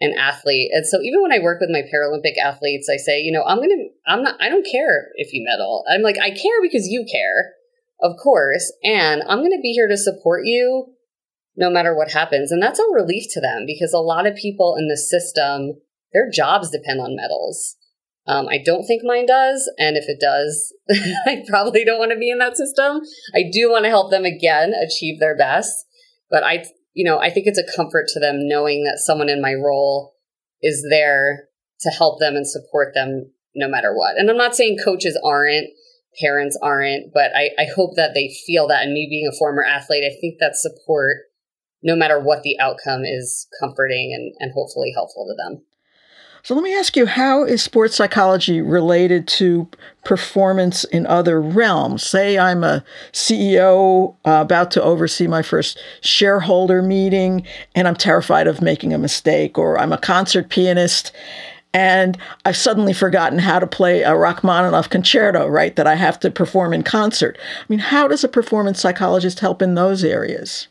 an 0.00 0.14
athlete. 0.18 0.70
And 0.72 0.86
so 0.86 1.00
even 1.00 1.22
when 1.22 1.32
I 1.32 1.38
work 1.38 1.60
with 1.60 1.70
my 1.70 1.82
Paralympic 1.82 2.36
athletes, 2.42 2.88
I 2.92 2.96
say, 2.96 3.20
you 3.20 3.32
know, 3.32 3.44
I'm 3.44 3.58
going 3.58 3.70
to 3.70 4.10
I'm 4.10 4.22
not 4.22 4.40
I 4.40 4.48
don't 4.48 4.66
care 4.70 5.08
if 5.16 5.32
you 5.32 5.44
medal. 5.44 5.84
I'm 5.90 6.02
like 6.02 6.18
I 6.18 6.30
care 6.30 6.62
because 6.62 6.88
you 6.88 7.04
care. 7.10 7.54
Of 8.00 8.16
course, 8.22 8.72
and 8.84 9.22
I'm 9.22 9.40
going 9.40 9.56
to 9.56 9.60
be 9.60 9.72
here 9.72 9.88
to 9.88 9.96
support 9.96 10.42
you 10.44 10.94
no 11.58 11.68
matter 11.68 11.94
what 11.94 12.12
happens. 12.12 12.52
And 12.52 12.62
that's 12.62 12.78
a 12.78 12.94
relief 12.94 13.24
to 13.32 13.40
them 13.40 13.64
because 13.66 13.92
a 13.92 13.98
lot 13.98 14.26
of 14.26 14.36
people 14.36 14.76
in 14.78 14.86
the 14.86 14.96
system, 14.96 15.72
their 16.12 16.30
jobs 16.30 16.70
depend 16.70 17.00
on 17.00 17.16
medals. 17.16 17.76
Um, 18.28 18.46
I 18.48 18.58
don't 18.64 18.84
think 18.84 19.02
mine 19.04 19.26
does. 19.26 19.68
And 19.76 19.96
if 19.96 20.04
it 20.06 20.20
does, 20.20 20.72
I 21.26 21.44
probably 21.48 21.84
don't 21.84 21.98
want 21.98 22.12
to 22.12 22.18
be 22.18 22.30
in 22.30 22.38
that 22.38 22.56
system. 22.56 23.00
I 23.34 23.42
do 23.52 23.70
want 23.70 23.84
to 23.84 23.90
help 23.90 24.10
them 24.10 24.24
again 24.24 24.72
achieve 24.72 25.18
their 25.18 25.36
best. 25.36 25.74
But 26.30 26.44
I, 26.44 26.64
you 26.94 27.04
know, 27.04 27.18
I 27.18 27.30
think 27.30 27.46
it's 27.46 27.58
a 27.58 27.76
comfort 27.76 28.06
to 28.08 28.20
them 28.20 28.46
knowing 28.46 28.84
that 28.84 28.98
someone 28.98 29.28
in 29.28 29.42
my 29.42 29.54
role 29.54 30.14
is 30.62 30.86
there 30.88 31.48
to 31.80 31.90
help 31.90 32.20
them 32.20 32.36
and 32.36 32.46
support 32.46 32.94
them 32.94 33.32
no 33.54 33.68
matter 33.68 33.94
what. 33.94 34.16
And 34.16 34.30
I'm 34.30 34.36
not 34.36 34.54
saying 34.54 34.78
coaches 34.84 35.18
aren't, 35.24 35.68
parents 36.20 36.58
aren't, 36.62 37.12
but 37.12 37.34
I, 37.34 37.50
I 37.58 37.66
hope 37.74 37.96
that 37.96 38.14
they 38.14 38.32
feel 38.46 38.68
that. 38.68 38.82
And 38.82 38.92
me 38.92 39.06
being 39.08 39.28
a 39.30 39.36
former 39.36 39.64
athlete, 39.64 40.04
I 40.04 40.14
think 40.20 40.36
that 40.38 40.54
support, 40.54 41.16
no 41.82 41.96
matter 41.96 42.18
what 42.18 42.42
the 42.42 42.58
outcome, 42.58 43.04
is 43.04 43.46
comforting 43.60 44.12
and, 44.14 44.34
and 44.40 44.52
hopefully 44.52 44.92
helpful 44.94 45.26
to 45.26 45.34
them. 45.34 45.62
So 46.42 46.54
let 46.54 46.62
me 46.62 46.74
ask 46.74 46.96
you 46.96 47.04
how 47.04 47.44
is 47.44 47.62
sports 47.62 47.96
psychology 47.96 48.60
related 48.60 49.26
to 49.28 49.68
performance 50.04 50.84
in 50.84 51.06
other 51.06 51.42
realms? 51.42 52.02
Say 52.02 52.38
I'm 52.38 52.64
a 52.64 52.84
CEO 53.12 54.14
uh, 54.24 54.38
about 54.40 54.70
to 54.72 54.82
oversee 54.82 55.26
my 55.26 55.42
first 55.42 55.78
shareholder 56.00 56.80
meeting 56.80 57.44
and 57.74 57.88
I'm 57.88 57.96
terrified 57.96 58.46
of 58.46 58.62
making 58.62 58.94
a 58.94 58.98
mistake, 58.98 59.58
or 59.58 59.78
I'm 59.78 59.92
a 59.92 59.98
concert 59.98 60.48
pianist 60.48 61.12
and 61.74 62.16
I've 62.44 62.56
suddenly 62.56 62.92
forgotten 62.92 63.40
how 63.40 63.58
to 63.58 63.66
play 63.66 64.02
a 64.02 64.16
Rachmaninoff 64.16 64.88
concerto, 64.88 65.46
right? 65.46 65.76
That 65.76 65.86
I 65.86 65.96
have 65.96 66.18
to 66.20 66.30
perform 66.30 66.72
in 66.72 66.82
concert. 66.82 67.36
I 67.38 67.64
mean, 67.68 67.78
how 67.78 68.08
does 68.08 68.24
a 68.24 68.28
performance 68.28 68.80
psychologist 68.80 69.40
help 69.40 69.60
in 69.60 69.74
those 69.74 70.02
areas? 70.02 70.68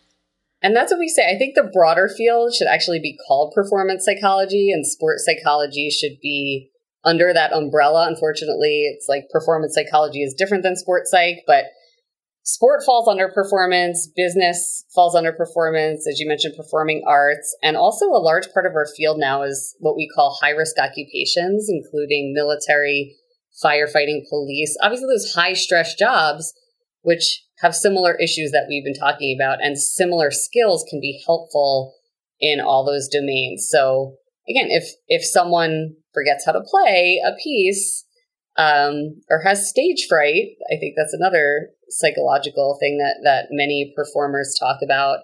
And 0.62 0.76
that's 0.76 0.92
what 0.92 1.00
we 1.00 1.08
say. 1.08 1.30
I 1.30 1.38
think 1.38 1.56
the 1.56 1.70
broader 1.72 2.10
field 2.10 2.54
should 2.54 2.68
actually 2.68 3.00
be 3.00 3.18
called 3.28 3.54
performance 3.54 4.06
psychology, 4.06 4.72
and 4.72 4.86
sports 4.86 5.26
psychology 5.26 5.90
should 5.90 6.20
be 6.22 6.70
under 7.04 7.34
that 7.34 7.54
umbrella. 7.54 8.08
Unfortunately, 8.08 8.84
it's 8.92 9.06
like 9.08 9.30
performance 9.32 9.76
psychology 9.76 10.24
is 10.24 10.34
different 10.34 10.64
than 10.64 10.76
sports 10.76 11.12
psych, 11.12 11.38
but 11.46 11.66
sport 12.44 12.82
falls 12.84 13.08
under 13.08 13.30
performance, 13.30 14.10
business 14.16 14.84
falls 14.96 15.16
under 15.16 15.32
performance, 15.32 16.08
as 16.08 16.20
you 16.20 16.28
mentioned, 16.28 16.56
performing 16.58 17.04
arts. 17.08 17.56
And 17.62 17.78
also, 17.78 18.08
a 18.08 18.18
large 18.18 18.52
part 18.52 18.66
of 18.66 18.74
our 18.74 18.88
field 18.98 19.20
now 19.20 19.44
is 19.44 19.76
what 19.80 19.96
we 19.96 20.10
call 20.14 20.40
high 20.42 20.52
risk 20.52 20.78
occupations, 20.80 21.70
including 21.70 22.34
military, 22.36 23.16
firefighting, 23.64 24.28
police. 24.28 24.76
Obviously, 24.82 25.08
those 25.08 25.34
high 25.34 25.54
stress 25.54 25.94
jobs, 25.94 26.54
which 27.04 27.44
have 27.60 27.74
similar 27.76 28.16
issues 28.16 28.52
that 28.52 28.66
we've 28.70 28.84
been 28.84 28.94
talking 28.94 29.36
about, 29.38 29.60
and 29.62 29.80
similar 29.80 30.32
skills 30.32 30.86
can 30.90 31.00
be 31.00 31.22
helpful 31.26 31.94
in 32.40 32.60
all 32.60 32.86
those 32.86 33.08
domains. 33.08 33.68
So 33.70 34.16
again, 34.48 34.68
if 34.70 34.90
if 35.08 35.26
someone 35.26 35.96
forgets 36.14 36.46
how 36.46 36.52
to 36.54 36.62
play 36.62 37.22
a 37.26 37.36
piece 37.42 38.06
um, 38.58 39.22
or 39.30 39.42
has 39.44 39.70
stage 39.70 40.06
fright, 40.08 40.58
I 40.72 40.78
think 40.80 40.96
that's 40.96 41.14
another 41.14 41.70
psychological 41.90 42.78
thing 42.80 42.98
that 42.98 43.18
that 43.24 43.48
many 43.52 43.94
performers 43.96 44.58
talk 44.60 44.80
about. 44.84 45.20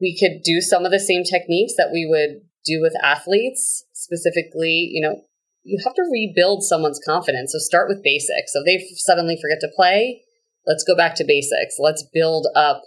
We 0.00 0.18
could 0.18 0.42
do 0.44 0.60
some 0.60 0.84
of 0.84 0.92
the 0.92 1.00
same 1.00 1.24
techniques 1.24 1.72
that 1.78 1.90
we 1.90 2.06
would 2.06 2.42
do 2.66 2.82
with 2.82 2.92
athletes, 3.02 3.84
specifically, 3.94 4.90
you 4.92 5.00
know, 5.00 5.22
you 5.62 5.78
have 5.84 5.94
to 5.94 6.02
rebuild 6.12 6.62
someone's 6.62 7.00
confidence. 7.04 7.52
So 7.52 7.58
start 7.58 7.88
with 7.88 8.02
basics. 8.02 8.52
So 8.52 8.62
they 8.64 8.84
suddenly 8.96 9.38
forget 9.40 9.58
to 9.60 9.74
play, 9.74 10.22
let's 10.66 10.84
go 10.84 10.96
back 10.96 11.14
to 11.16 11.24
basics. 11.24 11.76
Let's 11.78 12.04
build 12.12 12.48
up 12.54 12.82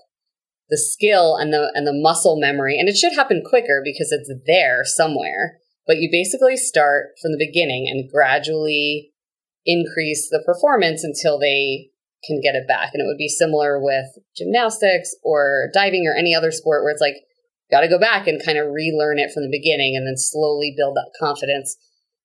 the 0.70 0.78
skill 0.78 1.36
and 1.36 1.52
the 1.52 1.72
and 1.74 1.88
the 1.88 1.94
muscle 1.94 2.40
memory. 2.40 2.80
And 2.80 2.88
it 2.88 2.98
should 2.98 3.14
happen 3.14 3.44
quicker 3.46 3.82
because 3.84 4.12
it's 4.12 4.32
there 4.46 4.84
somewhere. 4.84 5.58
But 5.88 5.98
you 5.98 6.10
basically 6.12 6.58
start 6.58 7.18
from 7.22 7.32
the 7.32 7.44
beginning 7.44 7.88
and 7.90 8.10
gradually 8.12 9.12
increase 9.66 10.30
the 10.30 10.44
performance 10.46 11.04
until 11.04 11.40
they 11.40 11.90
can 12.24 12.42
get 12.42 12.56
it 12.56 12.68
back. 12.68 12.92
And 12.94 13.02
it 13.02 13.08
would 13.08 13.18
be 13.18 13.28
similar 13.28 13.82
with 13.82 14.06
gymnastics 14.36 15.16
or 15.24 15.70
diving 15.74 16.06
or 16.08 16.16
any 16.18 16.36
other 16.36 16.52
sport 16.52 16.84
where 16.84 16.92
it's 16.92 17.02
like, 17.02 17.16
got 17.72 17.82
to 17.82 17.88
go 17.88 18.00
back 18.00 18.28
and 18.28 18.44
kind 18.44 18.58
of 18.58 18.72
relearn 18.72 19.20
it 19.20 19.32
from 19.32 19.44
the 19.44 19.52
beginning 19.52 19.96
and 19.96 20.06
then 20.06 20.18
slowly 20.18 20.74
build 20.76 20.96
that 20.96 21.12
confidence 21.20 21.78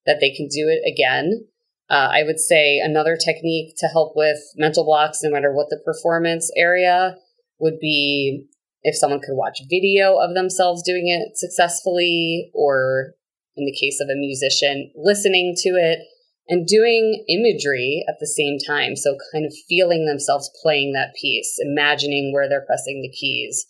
that 0.07 0.19
they 0.21 0.31
can 0.31 0.49
do 0.49 0.69
it 0.69 0.81
again. 0.91 1.47
Uh, 1.91 2.09
I 2.13 2.23
would 2.25 2.41
say 2.41 2.79
another 2.79 3.17
technique 3.17 3.75
to 3.79 3.87
help 3.89 4.15
with 4.17 4.39
mental 4.57 4.85
blocks, 4.85 5.21
no 5.23 5.31
matter 5.31 5.53
what 5.53 5.69
the 5.69 5.81
performance 5.85 6.51
area, 6.57 7.17
would 7.59 7.79
be 7.79 8.47
if 8.83 8.97
someone 8.97 9.21
could 9.21 9.37
watch 9.37 9.61
video 9.69 10.19
of 10.19 10.35
themselves 10.35 10.83
doing 10.83 11.09
it 11.09 11.37
successfully, 11.37 12.51
or 12.55 13.15
in 13.57 13.67
the 13.67 13.77
case 13.79 14.01
of 14.01 14.09
a 14.09 14.19
musician, 14.19 14.91
listening 14.97 15.55
to 15.59 15.71
it 15.71 16.01
and 16.49 16.67
doing 16.67 17.25
imagery 17.29 18.05
at 18.09 18.17
the 18.21 18.27
same 18.27 18.59
time. 18.59 18.97
So, 18.97 19.17
kind 19.33 19.47
of 19.47 19.55
feeling 19.69 20.07
themselves 20.07 20.51
playing 20.63 20.93
that 20.93 21.15
piece, 21.21 21.57
imagining 21.61 22.33
where 22.33 22.49
they're 22.49 22.67
pressing 22.67 23.01
the 23.03 23.11
keys, 23.11 23.67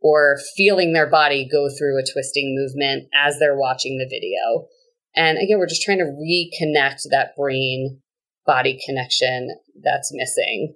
or 0.00 0.38
feeling 0.56 0.92
their 0.92 1.08
body 1.08 1.48
go 1.50 1.68
through 1.68 1.98
a 1.98 2.06
twisting 2.12 2.54
movement 2.54 3.08
as 3.14 3.38
they're 3.38 3.58
watching 3.58 3.98
the 3.98 4.08
video. 4.08 4.68
And 5.18 5.36
again, 5.36 5.58
we're 5.58 5.66
just 5.66 5.82
trying 5.82 5.98
to 5.98 6.04
reconnect 6.04 7.02
that 7.10 7.34
brain 7.36 8.00
body 8.46 8.80
connection 8.86 9.50
that's 9.82 10.12
missing. 10.14 10.74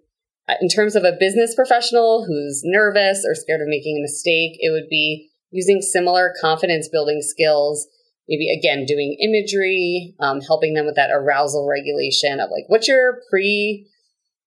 Uh, 0.48 0.54
in 0.60 0.68
terms 0.68 0.96
of 0.96 1.04
a 1.04 1.16
business 1.18 1.54
professional 1.54 2.26
who's 2.26 2.62
nervous 2.64 3.24
or 3.24 3.36
scared 3.36 3.60
of 3.60 3.68
making 3.68 3.96
a 3.96 4.02
mistake, 4.02 4.58
it 4.58 4.72
would 4.72 4.88
be 4.90 5.30
using 5.52 5.80
similar 5.80 6.34
confidence 6.40 6.88
building 6.90 7.22
skills. 7.22 7.86
Maybe 8.28 8.52
again, 8.52 8.84
doing 8.84 9.16
imagery, 9.20 10.16
um, 10.18 10.40
helping 10.40 10.74
them 10.74 10.86
with 10.86 10.96
that 10.96 11.10
arousal 11.12 11.68
regulation 11.68 12.40
of 12.40 12.50
like, 12.50 12.64
what's 12.66 12.88
your 12.88 13.20
pre 13.30 13.86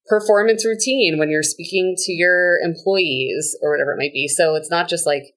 performance 0.08 0.66
routine 0.66 1.18
when 1.18 1.30
you're 1.30 1.44
speaking 1.44 1.96
to 1.98 2.12
your 2.12 2.60
employees 2.60 3.58
or 3.62 3.72
whatever 3.72 3.94
it 3.94 3.98
might 3.98 4.14
be. 4.14 4.28
So 4.28 4.56
it's 4.56 4.70
not 4.70 4.88
just 4.88 5.06
like 5.06 5.34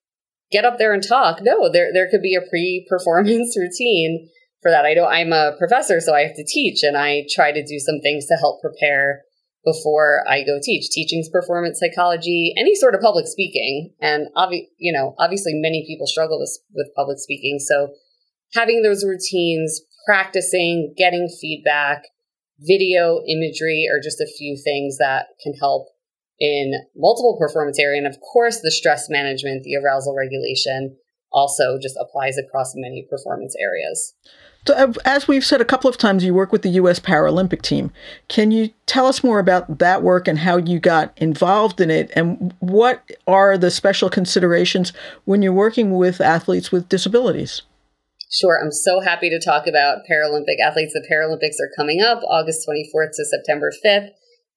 get 0.51 0.65
up 0.65 0.79
there 0.79 0.93
and 0.93 1.03
talk. 1.03 1.39
No, 1.43 1.71
there 1.71 1.93
there 1.93 2.11
could 2.11 2.23
be 2.23 2.35
a 2.35 2.49
pre 2.49 2.87
performance 2.89 3.57
routine 3.59 4.29
for 4.63 4.71
that. 4.71 4.85
I 4.85 4.95
don't, 4.95 5.09
I'm 5.09 5.33
a 5.33 5.57
professor, 5.59 6.01
so 6.01 6.15
I 6.15 6.23
have 6.23 6.35
to 6.37 6.45
teach 6.45 6.83
and 6.83 6.97
I 6.97 7.25
try 7.31 7.53
to 7.53 7.65
do 7.65 7.79
some 7.79 8.01
things 8.03 8.27
to 8.27 8.35
help 8.35 8.61
prepare 8.61 9.23
before 9.65 10.25
I 10.29 10.43
go 10.43 10.59
teach. 10.63 10.91
Teaching's 10.91 11.29
performance 11.29 11.79
psychology, 11.79 12.55
any 12.59 12.75
sort 12.75 12.95
of 12.95 13.01
public 13.01 13.27
speaking. 13.27 13.93
And 14.01 14.29
obvi- 14.37 14.69
you 14.79 14.93
know, 14.93 15.15
obviously 15.19 15.53
many 15.55 15.85
people 15.87 16.07
struggle 16.07 16.41
with, 16.41 16.59
with 16.75 16.95
public 16.97 17.19
speaking. 17.19 17.59
So 17.59 17.93
having 18.55 18.83
those 18.83 19.05
routines, 19.05 19.81
practicing, 20.07 20.95
getting 20.97 21.29
feedback, 21.41 22.05
video, 22.61 23.21
imagery 23.29 23.87
are 23.93 24.01
just 24.01 24.21
a 24.21 24.33
few 24.39 24.57
things 24.57 24.99
that 24.99 25.27
can 25.43 25.55
help 25.55 25.89
in 26.41 26.73
multiple 26.97 27.37
performance 27.39 27.79
area. 27.79 27.99
And 27.99 28.07
of 28.07 28.21
course, 28.21 28.61
the 28.61 28.71
stress 28.71 29.09
management, 29.11 29.65
the 29.65 29.77
arousal 29.77 30.17
regulation 30.17 30.97
also 31.31 31.79
just 31.81 31.97
applies 32.01 32.39
across 32.39 32.73
many 32.75 33.07
performance 33.09 33.55
areas. 33.61 34.15
So, 34.69 34.75
uh, 34.75 34.93
as 35.07 35.27
we've 35.27 35.47
said 35.47 35.63
a 35.63 35.65
couple 35.65 35.89
of 35.89 35.97
times, 35.97 36.23
you 36.25 36.35
work 36.35 36.53
with 36.53 36.61
the 36.61 36.69
U.S. 36.81 37.01
Paralympic 37.01 37.63
team. 37.63 37.91
Can 38.29 38.51
you 38.51 38.69
tell 38.85 39.07
us 39.07 39.25
more 39.25 39.39
about 39.39 39.79
that 39.79 40.03
work 40.03 40.29
and 40.29 40.41
how 40.41 40.59
you 40.59 40.79
got 40.79 41.17
involved 41.17 41.81
in 41.81 41.91
it? 41.91 42.11
And 42.15 42.53
what 42.59 43.11
are 43.27 43.57
the 43.57 43.71
special 43.71 44.11
considerations 44.11 44.93
when 45.25 45.41
you're 45.41 45.55
working 45.55 45.97
with 45.97 46.21
athletes 46.21 46.71
with 46.71 46.87
disabilities? 46.91 47.63
Sure. 48.31 48.61
I'm 48.63 48.71
so 48.71 49.01
happy 49.01 49.31
to 49.31 49.41
talk 49.41 49.67
about 49.67 50.01
Paralympic 50.05 50.61
athletes. 50.63 50.93
The 50.93 51.09
Paralympics 51.11 51.57
are 51.65 51.73
coming 51.75 52.03
up 52.03 52.21
August 52.29 52.69
24th 52.69 53.13
to 53.15 53.25
September 53.25 53.73
5th, 53.83 54.11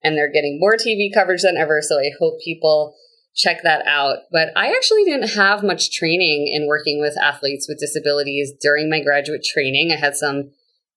and 0.04 0.18
they're 0.18 0.30
getting 0.30 0.60
more 0.60 0.76
TV 0.76 1.08
coverage 1.14 1.44
than 1.44 1.56
ever. 1.56 1.82
So 1.82 1.98
I 1.98 2.12
hope 2.20 2.42
people 2.44 2.96
check 3.36 3.64
that 3.64 3.86
out. 3.88 4.20
But 4.32 4.50
I 4.56 4.68
actually 4.68 5.04
didn't 5.04 5.30
have 5.36 5.64
much 5.64 5.92
training 5.92 6.52
in 6.54 6.68
working 6.68 7.00
with 7.00 7.16
athletes 7.22 7.68
with 7.68 7.80
disabilities 7.80 8.54
during 8.62 8.90
my 8.90 9.02
graduate 9.02 9.44
training. 9.44 9.92
I 9.92 10.00
had 10.00 10.16
some 10.16 10.52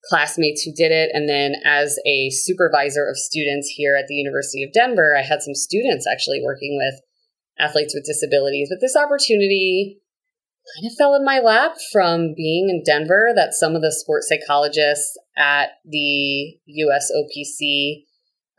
classmates 0.08 0.62
who 0.62 0.72
did 0.72 0.92
it. 0.92 1.10
And 1.12 1.28
then 1.28 1.54
as 1.64 1.98
a 2.06 2.30
supervisor 2.30 3.08
of 3.08 3.16
students 3.16 3.68
here 3.68 3.96
at 3.96 4.06
the 4.06 4.14
University 4.14 4.62
of 4.62 4.72
Denver, 4.72 5.16
I 5.16 5.22
had 5.22 5.42
some 5.42 5.54
students 5.54 6.06
actually 6.10 6.42
working 6.44 6.76
with 6.76 7.00
athletes 7.58 7.94
with 7.94 8.04
disabilities. 8.04 8.68
But 8.70 8.80
this 8.80 8.96
opportunity 8.96 10.00
kind 10.76 10.90
of 10.90 10.96
fell 10.96 11.14
in 11.14 11.24
my 11.24 11.40
lap 11.40 11.76
from 11.92 12.34
being 12.34 12.68
in 12.68 12.82
Denver 12.84 13.32
that 13.34 13.54
some 13.54 13.74
of 13.74 13.82
the 13.82 13.92
sports 13.92 14.28
psychologists 14.28 15.16
at 15.36 15.70
the 15.84 16.58
USOPC 16.68 18.04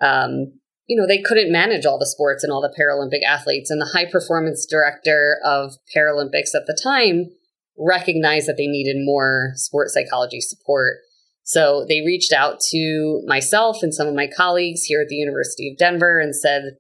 um, 0.02 0.60
you 0.88 1.00
know, 1.00 1.08
they 1.08 1.22
couldn't 1.22 1.52
manage 1.52 1.86
all 1.86 1.98
the 1.98 2.06
sports 2.06 2.44
and 2.44 2.52
all 2.52 2.62
the 2.62 2.76
Paralympic 2.78 3.24
athletes. 3.24 3.72
And 3.72 3.82
the 3.82 3.92
high 3.94 4.10
performance 4.10 4.66
director 4.66 5.40
of 5.44 5.78
Paralympics 5.96 6.54
at 6.56 6.68
the 6.68 6.80
time 6.82 7.32
recognized 7.78 8.48
that 8.48 8.56
they 8.58 8.68
needed 8.68 8.98
more 9.00 9.52
sports 9.56 9.94
psychology 9.94 10.42
support. 10.42 10.98
So 11.44 11.86
they 11.88 12.02
reached 12.02 12.34
out 12.34 12.60
to 12.72 13.22
myself 13.26 13.84
and 13.84 13.94
some 13.94 14.08
of 14.08 14.16
my 14.16 14.28
colleagues 14.28 14.84
here 14.84 15.02
at 15.02 15.10
the 15.10 15.16
University 15.16 15.70
of 15.70 15.78
Denver 15.78 16.20
and 16.20 16.36
said, 16.36 16.78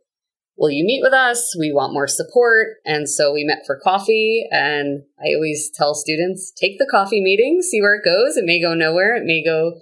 Will 0.57 0.71
you 0.71 0.85
meet 0.85 1.01
with 1.03 1.11
us? 1.11 1.53
We 1.59 1.73
want 1.73 1.93
more 1.93 2.07
support. 2.07 2.77
And 2.85 3.09
so 3.09 3.33
we 3.33 3.43
met 3.43 3.63
for 3.67 3.77
coffee. 3.83 4.47
And 4.51 5.03
I 5.19 5.35
always 5.35 5.69
tell 5.73 5.93
students 5.93 6.53
take 6.55 6.79
the 6.79 6.87
coffee 6.89 7.21
meeting, 7.21 7.61
see 7.61 7.81
where 7.81 7.95
it 7.95 8.05
goes. 8.05 8.37
It 8.37 8.45
may 8.45 8.61
go 8.61 8.73
nowhere, 8.73 9.15
it 9.15 9.25
may 9.25 9.43
go 9.43 9.81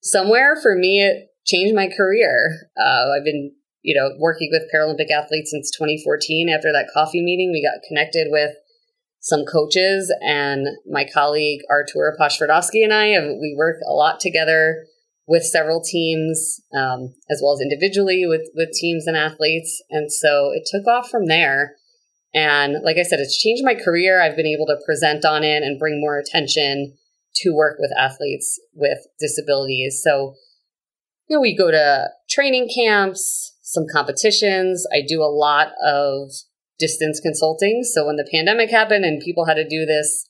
somewhere 0.00 0.56
for 0.60 0.76
me, 0.76 1.02
it 1.02 1.28
changed 1.44 1.74
my 1.74 1.88
career. 1.88 2.68
Uh, 2.78 3.10
I've 3.16 3.24
been, 3.24 3.52
you 3.82 3.94
know, 3.94 4.10
working 4.18 4.48
with 4.50 4.70
Paralympic 4.72 5.10
athletes 5.10 5.50
since 5.50 5.70
2014. 5.70 6.48
After 6.48 6.72
that 6.72 6.90
coffee 6.92 7.22
meeting, 7.22 7.50
we 7.52 7.62
got 7.62 7.86
connected 7.86 8.28
with 8.30 8.52
some 9.20 9.44
coaches 9.44 10.12
and 10.20 10.66
my 10.90 11.06
colleague 11.12 11.60
Artur 11.70 12.16
Poczwardowski 12.20 12.82
and 12.82 12.92
I, 12.92 13.10
we 13.40 13.54
work 13.56 13.76
a 13.88 13.92
lot 13.92 14.18
together 14.18 14.86
with 15.28 15.44
several 15.44 15.80
teams, 15.80 16.60
um, 16.74 17.14
as 17.30 17.40
well 17.42 17.54
as 17.54 17.60
individually 17.60 18.24
with, 18.26 18.48
with 18.54 18.72
teams 18.72 19.06
and 19.06 19.16
athletes. 19.16 19.82
And 19.90 20.12
so 20.12 20.50
it 20.52 20.68
took 20.70 20.86
off 20.88 21.08
from 21.08 21.26
there. 21.26 21.76
And 22.34 22.82
like 22.82 22.96
I 22.96 23.02
said, 23.02 23.20
it's 23.20 23.40
changed 23.40 23.64
my 23.64 23.74
career. 23.74 24.20
I've 24.20 24.36
been 24.36 24.46
able 24.46 24.66
to 24.66 24.80
present 24.84 25.24
on 25.24 25.44
it 25.44 25.62
and 25.62 25.78
bring 25.78 26.00
more 26.00 26.18
attention 26.18 26.94
to 27.36 27.54
work 27.54 27.76
with 27.78 27.92
athletes 27.96 28.58
with 28.74 28.98
disabilities. 29.20 30.00
So, 30.02 30.34
you 31.28 31.36
know, 31.36 31.40
we 31.40 31.56
go 31.56 31.70
to 31.70 32.08
training 32.28 32.68
camps, 32.74 33.54
some 33.72 33.86
competitions. 33.92 34.86
I 34.92 35.00
do 35.06 35.22
a 35.22 35.32
lot 35.32 35.68
of 35.84 36.30
distance 36.78 37.20
consulting. 37.20 37.82
So 37.84 38.06
when 38.06 38.16
the 38.16 38.28
pandemic 38.30 38.70
happened 38.70 39.04
and 39.04 39.22
people 39.22 39.46
had 39.46 39.54
to 39.54 39.68
do 39.68 39.86
this 39.86 40.28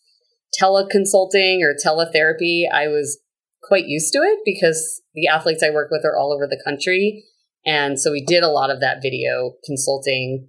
teleconsulting 0.60 1.60
or 1.62 1.74
teletherapy, 1.74 2.64
I 2.72 2.88
was 2.88 3.18
quite 3.62 3.86
used 3.86 4.12
to 4.12 4.20
it 4.20 4.40
because 4.44 5.00
the 5.14 5.26
athletes 5.26 5.62
I 5.62 5.70
work 5.70 5.88
with 5.90 6.04
are 6.04 6.16
all 6.16 6.32
over 6.32 6.46
the 6.46 6.60
country. 6.62 7.24
And 7.64 7.98
so 7.98 8.12
we 8.12 8.24
did 8.24 8.42
a 8.42 8.50
lot 8.50 8.70
of 8.70 8.80
that 8.80 9.02
video 9.02 9.54
consulting 9.64 10.48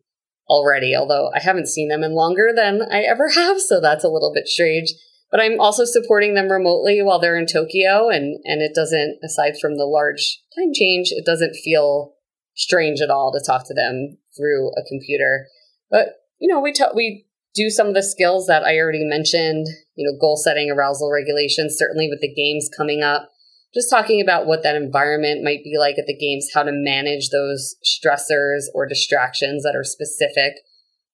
already, 0.49 0.95
although 0.95 1.31
I 1.33 1.39
haven't 1.39 1.67
seen 1.67 1.89
them 1.89 2.03
in 2.03 2.13
longer 2.13 2.51
than 2.55 2.81
I 2.91 3.01
ever 3.01 3.29
have. 3.35 3.59
So 3.59 3.79
that's 3.79 4.03
a 4.03 4.09
little 4.09 4.31
bit 4.33 4.47
strange. 4.47 4.93
But 5.31 5.39
I'm 5.39 5.59
also 5.59 5.83
supporting 5.83 6.35
them 6.35 6.51
remotely 6.51 7.01
while 7.01 7.19
they're 7.19 7.37
in 7.37 7.47
Tokyo. 7.47 8.09
And, 8.09 8.39
and 8.43 8.61
it 8.61 8.73
doesn't, 8.75 9.19
aside 9.23 9.53
from 9.59 9.77
the 9.77 9.85
large 9.85 10.41
time 10.55 10.73
change, 10.73 11.07
it 11.11 11.25
doesn't 11.25 11.55
feel 11.55 12.13
strange 12.55 13.01
at 13.01 13.09
all 13.09 13.31
to 13.31 13.45
talk 13.45 13.67
to 13.67 13.73
them 13.73 14.17
through 14.35 14.69
a 14.69 14.83
computer. 14.87 15.47
But, 15.89 16.15
you 16.39 16.53
know, 16.53 16.59
we, 16.59 16.73
t- 16.73 16.83
we 16.95 17.25
do 17.55 17.69
some 17.69 17.87
of 17.87 17.93
the 17.93 18.03
skills 18.03 18.47
that 18.47 18.63
I 18.63 18.77
already 18.77 19.03
mentioned, 19.03 19.67
you 19.95 20.09
know, 20.09 20.17
goal 20.19 20.37
setting, 20.37 20.71
arousal 20.71 21.11
regulation, 21.11 21.67
certainly 21.69 22.09
with 22.09 22.21
the 22.21 22.33
games 22.33 22.69
coming 22.75 23.03
up. 23.03 23.29
Just 23.73 23.89
talking 23.89 24.21
about 24.21 24.45
what 24.45 24.61
that 24.63 24.75
environment 24.75 25.43
might 25.43 25.63
be 25.63 25.75
like 25.79 25.97
at 25.97 26.05
the 26.05 26.17
games, 26.17 26.49
how 26.53 26.63
to 26.63 26.71
manage 26.71 27.29
those 27.29 27.75
stressors 27.83 28.65
or 28.75 28.87
distractions 28.87 29.63
that 29.63 29.75
are 29.75 29.83
specific 29.83 30.53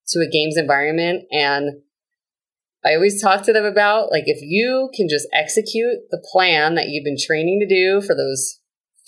to 0.10 0.19
a 0.19 0.30
games 0.30 0.58
environment. 0.58 1.23
And 1.32 1.82
I 2.84 2.95
always 2.95 3.21
talk 3.21 3.43
to 3.43 3.54
them 3.54 3.65
about 3.65 4.12
like 4.12 4.23
if 4.25 4.39
you 4.41 4.89
can 4.95 5.08
just 5.10 5.28
execute 5.34 6.10
the 6.12 6.23
plan 6.32 6.75
that 6.75 6.89
you've 6.89 7.04
been 7.04 7.17
training 7.19 7.60
to 7.62 7.67
do 7.67 8.02
for 8.06 8.15
those 8.15 8.58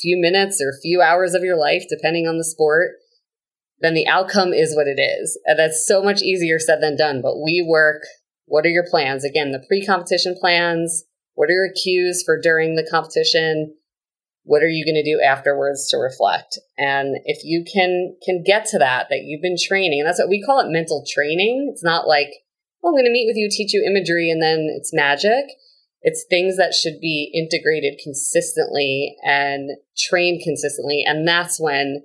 few 0.01 0.19
minutes 0.19 0.61
or 0.61 0.79
few 0.81 1.01
hours 1.01 1.33
of 1.33 1.43
your 1.43 1.57
life, 1.57 1.85
depending 1.89 2.27
on 2.27 2.37
the 2.37 2.43
sport, 2.43 2.91
then 3.79 3.93
the 3.93 4.07
outcome 4.07 4.53
is 4.53 4.75
what 4.75 4.87
it 4.87 4.99
is. 5.01 5.39
And 5.45 5.57
that's 5.57 5.85
so 5.85 6.03
much 6.03 6.21
easier 6.21 6.59
said 6.59 6.81
than 6.81 6.95
done. 6.95 7.21
But 7.21 7.41
we 7.41 7.65
work, 7.67 8.03
what 8.45 8.65
are 8.65 8.69
your 8.69 8.85
plans? 8.89 9.25
Again, 9.25 9.51
the 9.51 9.63
pre 9.67 9.85
competition 9.85 10.35
plans. 10.39 11.03
What 11.33 11.49
are 11.49 11.53
your 11.53 11.71
cues 11.73 12.23
for 12.23 12.39
during 12.39 12.75
the 12.75 12.87
competition? 12.89 13.73
What 14.43 14.63
are 14.63 14.69
you 14.69 14.85
going 14.85 15.01
to 15.01 15.09
do 15.09 15.21
afterwards 15.21 15.87
to 15.89 15.97
reflect? 15.97 16.59
And 16.77 17.15
if 17.25 17.43
you 17.43 17.63
can 17.63 18.15
can 18.23 18.43
get 18.43 18.65
to 18.67 18.79
that, 18.79 19.07
that 19.09 19.21
you've 19.23 19.41
been 19.41 19.57
training, 19.57 19.99
and 19.99 20.07
that's 20.07 20.19
what 20.19 20.29
we 20.29 20.43
call 20.43 20.59
it 20.59 20.71
mental 20.71 21.05
training. 21.07 21.69
It's 21.71 21.83
not 21.83 22.07
like, 22.07 22.29
oh, 22.83 22.89
I'm 22.89 22.95
going 22.95 23.05
to 23.05 23.11
meet 23.11 23.27
with 23.27 23.37
you, 23.37 23.49
teach 23.49 23.73
you 23.73 23.83
imagery, 23.85 24.29
and 24.29 24.41
then 24.41 24.67
it's 24.75 24.93
magic. 24.93 25.45
It's 26.01 26.25
things 26.29 26.57
that 26.57 26.73
should 26.73 26.99
be 26.99 27.31
integrated 27.33 27.99
consistently 28.03 29.15
and 29.23 29.71
trained 29.97 30.41
consistently. 30.43 31.03
And 31.05 31.27
that's 31.27 31.59
when 31.59 32.03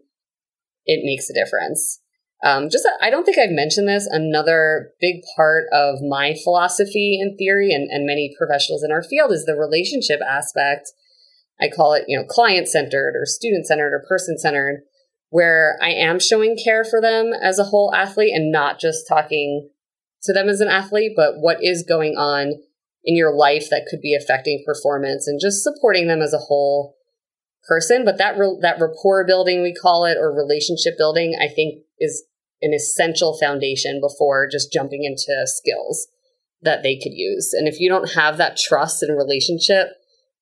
it 0.84 1.00
makes 1.04 1.30
a 1.30 1.34
difference. 1.34 2.00
Um, 2.44 2.68
just, 2.70 2.86
I 3.00 3.08
don't 3.08 3.24
think 3.24 3.38
I've 3.38 3.50
mentioned 3.50 3.88
this. 3.88 4.06
Another 4.10 4.92
big 5.00 5.22
part 5.34 5.64
of 5.72 6.02
my 6.02 6.34
philosophy 6.44 7.18
and 7.20 7.36
theory, 7.38 7.72
and, 7.72 7.88
and 7.90 8.06
many 8.06 8.34
professionals 8.36 8.84
in 8.84 8.92
our 8.92 9.02
field, 9.02 9.32
is 9.32 9.46
the 9.46 9.56
relationship 9.56 10.20
aspect. 10.28 10.92
I 11.58 11.68
call 11.74 11.94
it, 11.94 12.04
you 12.06 12.18
know, 12.18 12.26
client 12.26 12.68
centered 12.68 13.14
or 13.16 13.24
student 13.24 13.66
centered 13.66 13.94
or 13.94 14.04
person 14.06 14.36
centered, 14.38 14.82
where 15.30 15.78
I 15.82 15.88
am 15.88 16.20
showing 16.20 16.58
care 16.62 16.84
for 16.84 17.00
them 17.00 17.32
as 17.32 17.58
a 17.58 17.64
whole 17.64 17.94
athlete 17.94 18.32
and 18.34 18.52
not 18.52 18.78
just 18.78 19.08
talking 19.08 19.70
to 20.24 20.32
them 20.34 20.50
as 20.50 20.60
an 20.60 20.68
athlete, 20.68 21.12
but 21.16 21.36
what 21.38 21.58
is 21.62 21.82
going 21.82 22.16
on 22.16 22.62
in 23.06 23.16
your 23.16 23.34
life 23.34 23.68
that 23.70 23.86
could 23.88 24.00
be 24.00 24.14
affecting 24.14 24.64
performance 24.66 25.28
and 25.28 25.40
just 25.40 25.62
supporting 25.62 26.08
them 26.08 26.20
as 26.20 26.34
a 26.34 26.38
whole 26.38 26.96
person, 27.68 28.04
but 28.04 28.18
that 28.18 28.36
re- 28.36 28.58
that 28.60 28.80
rapport 28.80 29.24
building 29.24 29.62
we 29.62 29.72
call 29.72 30.04
it 30.04 30.18
or 30.18 30.34
relationship 30.34 30.98
building, 30.98 31.36
I 31.40 31.48
think 31.48 31.84
is 31.98 32.24
an 32.60 32.74
essential 32.74 33.38
foundation 33.38 34.00
before 34.00 34.48
just 34.50 34.72
jumping 34.72 35.04
into 35.04 35.46
skills 35.46 36.08
that 36.62 36.82
they 36.82 36.96
could 36.96 37.12
use. 37.12 37.52
And 37.52 37.68
if 37.68 37.78
you 37.78 37.88
don't 37.88 38.14
have 38.14 38.38
that 38.38 38.56
trust 38.56 39.02
and 39.02 39.16
relationship 39.16 39.88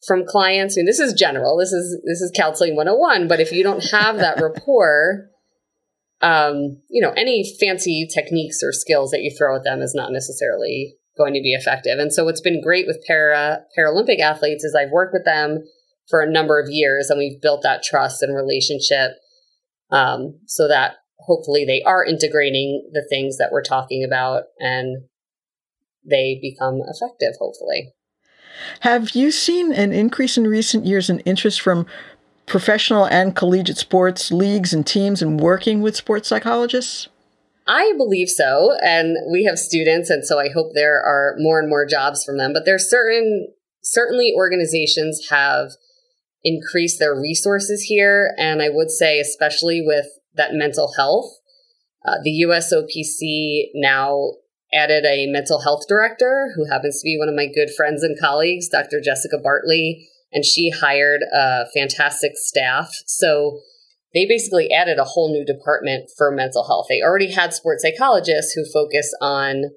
from 0.06 0.24
clients, 0.24 0.76
I 0.76 0.80
mean 0.80 0.86
this 0.86 1.00
is 1.00 1.12
general. 1.12 1.58
This 1.58 1.72
is 1.72 2.00
this 2.06 2.22
is 2.22 2.32
counseling 2.34 2.76
101, 2.76 3.28
but 3.28 3.40
if 3.40 3.52
you 3.52 3.62
don't 3.62 3.90
have 3.90 4.16
that 4.18 4.40
rapport, 4.40 5.28
um, 6.22 6.80
you 6.88 7.02
know, 7.02 7.12
any 7.14 7.44
fancy 7.60 8.08
techniques 8.12 8.62
or 8.62 8.72
skills 8.72 9.10
that 9.10 9.20
you 9.20 9.30
throw 9.36 9.56
at 9.56 9.64
them 9.64 9.82
is 9.82 9.94
not 9.94 10.12
necessarily 10.12 10.96
going 11.16 11.34
to 11.34 11.40
be 11.40 11.54
effective. 11.54 11.98
And 11.98 12.12
so 12.12 12.24
what's 12.24 12.40
been 12.40 12.62
great 12.62 12.86
with 12.86 13.04
para 13.06 13.62
Paralympic 13.78 14.20
athletes 14.20 14.64
is 14.64 14.74
I've 14.74 14.90
worked 14.90 15.12
with 15.12 15.24
them 15.24 15.64
for 16.08 16.20
a 16.20 16.30
number 16.30 16.58
of 16.58 16.68
years 16.68 17.10
and 17.10 17.18
we've 17.18 17.40
built 17.40 17.62
that 17.62 17.82
trust 17.82 18.22
and 18.22 18.34
relationship 18.34 19.12
um, 19.90 20.38
so 20.46 20.68
that 20.68 20.96
hopefully 21.20 21.64
they 21.64 21.82
are 21.82 22.04
integrating 22.04 22.88
the 22.92 23.06
things 23.08 23.38
that 23.38 23.50
we're 23.52 23.62
talking 23.62 24.04
about 24.04 24.44
and 24.58 25.04
they 26.04 26.38
become 26.42 26.82
effective 26.86 27.34
hopefully 27.38 27.92
have 28.80 29.10
you 29.10 29.30
seen 29.30 29.72
an 29.72 29.92
increase 29.92 30.36
in 30.36 30.46
recent 30.46 30.84
years 30.84 31.08
in 31.08 31.20
interest 31.20 31.60
from 31.60 31.86
professional 32.44 33.06
and 33.06 33.34
collegiate 33.34 33.78
sports 33.78 34.30
leagues 34.30 34.74
and 34.74 34.86
teams 34.86 35.22
in 35.22 35.38
working 35.38 35.80
with 35.80 35.96
sports 35.96 36.28
psychologists 36.28 37.08
I 37.66 37.92
believe 37.96 38.28
so. 38.28 38.76
And 38.82 39.16
we 39.32 39.44
have 39.44 39.58
students, 39.58 40.10
and 40.10 40.24
so 40.24 40.38
I 40.38 40.48
hope 40.48 40.72
there 40.74 41.00
are 41.00 41.34
more 41.38 41.58
and 41.58 41.68
more 41.68 41.86
jobs 41.86 42.24
from 42.24 42.36
them. 42.36 42.52
But 42.52 42.64
there's 42.64 42.88
certain 42.88 43.48
certainly 43.82 44.32
organizations 44.36 45.28
have 45.30 45.72
increase 46.42 46.98
their 46.98 47.14
resources 47.14 47.82
here. 47.82 48.34
And 48.36 48.62
I 48.62 48.68
would 48.68 48.90
say, 48.90 49.18
especially 49.18 49.82
with 49.82 50.06
that 50.34 50.52
mental 50.52 50.92
health, 50.96 51.38
uh, 52.04 52.16
the 52.22 52.44
USOPC 52.46 53.70
now 53.74 54.32
added 54.74 55.06
a 55.06 55.26
mental 55.26 55.60
health 55.60 55.84
director 55.88 56.52
who 56.54 56.66
happens 56.70 57.00
to 57.00 57.04
be 57.04 57.16
one 57.18 57.28
of 57.28 57.34
my 57.34 57.46
good 57.46 57.70
friends 57.74 58.02
and 58.02 58.18
colleagues, 58.20 58.68
Dr. 58.68 59.00
Jessica 59.00 59.38
Bartley, 59.38 60.06
and 60.32 60.44
she 60.44 60.70
hired 60.70 61.22
a 61.32 61.64
fantastic 61.74 62.32
staff. 62.34 62.90
So 63.06 63.60
they 64.14 64.26
basically 64.26 64.72
added 64.72 64.98
a 64.98 65.04
whole 65.04 65.32
new 65.32 65.44
department 65.44 66.08
for 66.16 66.30
mental 66.30 66.64
health. 66.64 66.86
They 66.88 67.02
already 67.02 67.32
had 67.32 67.52
sports 67.52 67.82
psychologists 67.82 68.52
who 68.52 68.64
focus 68.64 69.12
on 69.20 69.72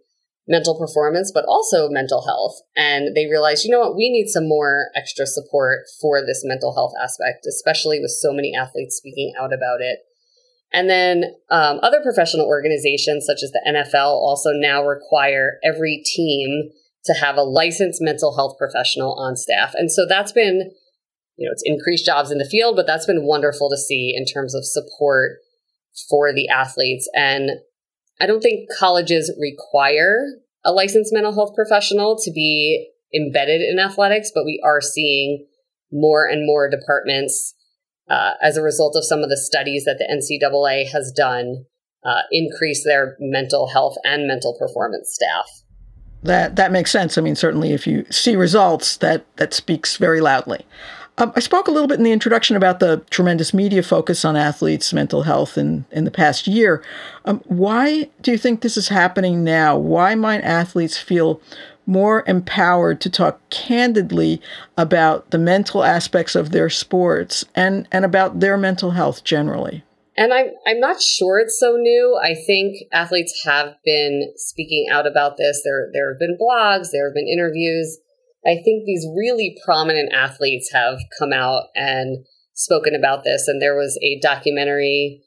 mental 0.48 0.78
performance, 0.78 1.32
but 1.34 1.44
also 1.46 1.90
mental 1.90 2.26
health. 2.26 2.56
And 2.76 3.16
they 3.16 3.26
realized, 3.26 3.66
you 3.66 3.72
know 3.72 3.80
what, 3.80 3.98
we 3.98 4.10
need 4.10 4.28
some 4.28 4.48
more 4.48 4.90
extra 4.96 5.26
support 5.26 5.82
for 6.00 6.22
this 6.26 6.44
mental 6.46 6.74
health 6.74 6.94
aspect, 7.04 7.46
especially 7.48 8.00
with 8.00 8.12
so 8.12 8.32
many 8.32 8.54
athletes 8.56 8.96
speaking 8.96 9.34
out 9.40 9.52
about 9.52 9.82
it. 9.82 10.00
And 10.72 10.90
then 10.90 11.24
um, 11.50 11.80
other 11.82 12.02
professional 12.02 12.46
organizations, 12.46 13.26
such 13.26 13.42
as 13.44 13.52
the 13.52 13.62
NFL, 13.68 14.12
also 14.12 14.52
now 14.54 14.86
require 14.86 15.60
every 15.64 16.02
team 16.06 16.70
to 17.06 17.14
have 17.14 17.38
a 17.38 17.44
licensed 17.44 18.02
mental 18.02 18.36
health 18.36 18.58
professional 18.58 19.14
on 19.14 19.36
staff. 19.36 19.74
And 19.76 19.92
so 19.92 20.06
that's 20.08 20.32
been, 20.32 20.72
you 21.38 21.48
know, 21.48 21.52
it's 21.52 21.64
increased 21.66 22.06
jobs 22.06 22.32
in 22.32 22.40
the 22.40 22.50
field, 22.50 22.76
but 22.76 22.88
that's 22.88 23.06
been 23.06 23.26
wonderful 23.26 23.70
to 23.70 23.78
see 23.78 24.14
in 24.16 24.26
terms 24.26 24.56
of 24.56 24.66
support 24.66 25.38
for 26.10 26.34
the 26.34 26.50
athletes. 26.50 27.10
And 27.14 27.52
I 28.20 28.26
don't 28.26 28.42
think 28.42 28.70
colleges 28.78 29.32
require 29.40 30.18
a 30.66 30.72
licensed 30.72 31.14
mental 31.14 31.34
health 31.34 31.56
professional 31.56 32.18
to 32.24 32.32
be 32.32 32.90
embedded 33.14 33.62
in 33.62 33.80
athletics, 33.80 34.32
but 34.34 34.46
we 34.46 34.62
are 34.66 34.82
seeing 34.82 35.46
more 35.92 36.26
and 36.26 36.46
more 36.46 36.70
departments 36.70 37.54
uh, 38.10 38.32
as 38.42 38.58
a 38.58 38.62
result 38.62 38.96
of 38.96 39.06
some 39.06 39.20
of 39.20 39.30
the 39.30 39.38
studies 39.38 39.86
that 39.86 39.98
the 40.00 40.06
NCAA 40.06 40.92
has 40.92 41.12
done 41.12 41.66
uh, 42.04 42.22
increase 42.32 42.84
their 42.84 43.16
mental 43.20 43.68
health 43.68 43.96
and 44.04 44.28
mental 44.28 44.56
performance 44.58 45.14
staff. 45.14 45.46
That 46.24 46.56
that 46.56 46.72
makes 46.72 46.92
sense. 46.92 47.18
I 47.18 47.22
mean, 47.22 47.36
certainly, 47.36 47.74
if 47.74 47.86
you 47.86 48.06
see 48.10 48.36
results, 48.36 48.98
that 48.98 49.26
that 49.38 49.54
speaks 49.54 49.98
very 49.98 50.20
loudly. 50.20 50.66
Um, 51.20 51.34
I 51.36 51.40
spoke 51.40 51.68
a 51.68 51.72
little 51.72 51.88
bit 51.88 51.98
in 51.98 52.04
the 52.04 52.12
introduction 52.12 52.56
about 52.56 52.80
the 52.80 53.04
tremendous 53.10 53.54
media 53.54 53.82
focus 53.82 54.24
on 54.24 54.36
athletes' 54.36 54.94
mental 54.94 55.24
health 55.24 55.58
in, 55.58 55.86
in 55.92 56.04
the 56.04 56.12
past 56.12 56.46
year. 56.46 56.84
Um, 57.26 57.42
why 57.46 58.10
do 58.22 58.32
you 58.32 58.38
think 58.38 58.62
this 58.62 58.78
is 58.78 58.90
happening 58.90 59.44
now? 59.44 59.78
Why 59.78 60.14
might 60.14 60.42
athletes 60.42 60.98
feel 60.98 61.42
more 61.88 62.24
empowered 62.28 63.00
to 63.02 63.10
talk 63.10 63.40
candidly 63.50 64.42
about 64.78 65.32
the 65.32 65.38
mental 65.38 65.84
aspects 65.84 66.36
of 66.36 66.52
their 66.52 66.70
sports 66.70 67.46
and, 67.56 67.88
and 67.92 68.04
about 68.06 68.42
their 68.42 68.58
mental 68.58 68.92
health 68.92 69.24
generally. 69.24 69.84
And 70.20 70.34
I'm 70.34 70.48
I'm 70.66 70.80
not 70.80 71.00
sure 71.00 71.40
it's 71.40 71.60
so 71.60 71.76
new. 71.78 72.20
I 72.22 72.34
think 72.34 72.78
athletes 72.92 73.44
have 73.46 73.76
been 73.86 74.34
speaking 74.36 74.88
out 74.92 75.06
about 75.06 75.38
this. 75.38 75.62
There 75.64 75.90
there 75.94 76.12
have 76.12 76.20
been 76.20 76.36
blogs, 76.42 76.90
there 76.92 77.08
have 77.08 77.14
been 77.14 77.28
interviews. 77.28 78.00
I 78.48 78.56
think 78.64 78.86
these 78.86 79.06
really 79.16 79.58
prominent 79.66 80.14
athletes 80.14 80.72
have 80.72 81.00
come 81.20 81.34
out 81.34 81.66
and 81.76 82.26
spoken 82.54 82.96
about 82.96 83.24
this. 83.24 83.48
And 83.48 83.62
there 83.62 83.76
was 83.76 84.00
a 84.02 84.20
documentary, 84.22 85.22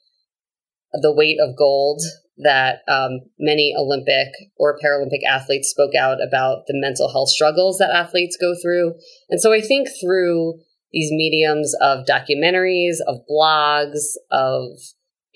The 0.94 1.14
Weight 1.14 1.38
of 1.38 1.56
Gold, 1.56 2.00
that 2.38 2.78
um, 2.88 3.20
many 3.38 3.74
Olympic 3.76 4.28
or 4.56 4.78
Paralympic 4.82 5.22
athletes 5.28 5.68
spoke 5.68 5.94
out 5.94 6.18
about 6.26 6.62
the 6.66 6.74
mental 6.74 7.12
health 7.12 7.28
struggles 7.28 7.76
that 7.78 7.90
athletes 7.90 8.38
go 8.40 8.54
through. 8.60 8.94
And 9.28 9.40
so 9.40 9.52
I 9.52 9.60
think 9.60 9.88
through 10.02 10.54
these 10.90 11.12
mediums 11.12 11.74
of 11.80 12.06
documentaries, 12.06 12.96
of 13.06 13.18
blogs, 13.30 14.00
of 14.30 14.78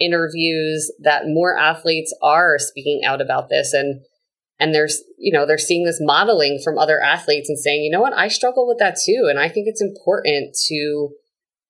interviews, 0.00 0.90
that 1.02 1.24
more 1.26 1.58
athletes 1.58 2.16
are 2.22 2.58
speaking 2.58 3.02
out 3.06 3.20
about 3.20 3.50
this. 3.50 3.74
And 3.74 4.04
and 4.64 4.74
there's 4.74 5.02
you 5.18 5.30
know 5.30 5.44
they're 5.44 5.58
seeing 5.58 5.84
this 5.84 6.00
modeling 6.00 6.58
from 6.64 6.78
other 6.78 7.02
athletes 7.02 7.50
and 7.50 7.58
saying 7.58 7.82
you 7.82 7.90
know 7.90 8.00
what? 8.00 8.14
I 8.14 8.28
struggle 8.28 8.66
with 8.66 8.78
that 8.78 8.96
too 9.04 9.26
and 9.28 9.38
i 9.38 9.48
think 9.48 9.66
it's 9.68 9.82
important 9.82 10.56
to 10.68 11.10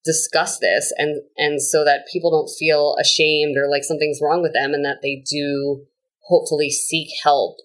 discuss 0.04 0.58
this 0.58 0.92
and 0.96 1.22
and 1.36 1.60
so 1.60 1.84
that 1.84 2.06
people 2.12 2.30
don't 2.30 2.54
feel 2.56 2.94
ashamed 3.00 3.56
or 3.56 3.68
like 3.68 3.82
something's 3.82 4.20
wrong 4.22 4.42
with 4.42 4.52
them 4.52 4.74
and 4.74 4.84
that 4.84 4.98
they 5.02 5.24
do 5.28 5.84
hopefully 6.28 6.70
seek 6.70 7.08
help 7.24 7.56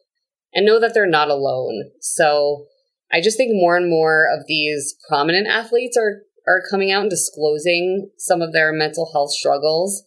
and 0.53 0.65
know 0.65 0.79
that 0.79 0.93
they're 0.93 1.05
not 1.05 1.29
alone. 1.29 1.91
So 1.99 2.65
i 3.11 3.21
just 3.21 3.37
think 3.37 3.51
more 3.53 3.77
and 3.77 3.89
more 3.89 4.27
of 4.33 4.47
these 4.47 4.95
prominent 5.07 5.47
athletes 5.47 5.95
are 5.95 6.23
are 6.47 6.63
coming 6.71 6.91
out 6.91 7.01
and 7.01 7.09
disclosing 7.11 8.09
some 8.17 8.41
of 8.41 8.51
their 8.51 8.71
mental 8.71 9.11
health 9.13 9.31
struggles 9.31 10.03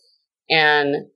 and 0.50 1.06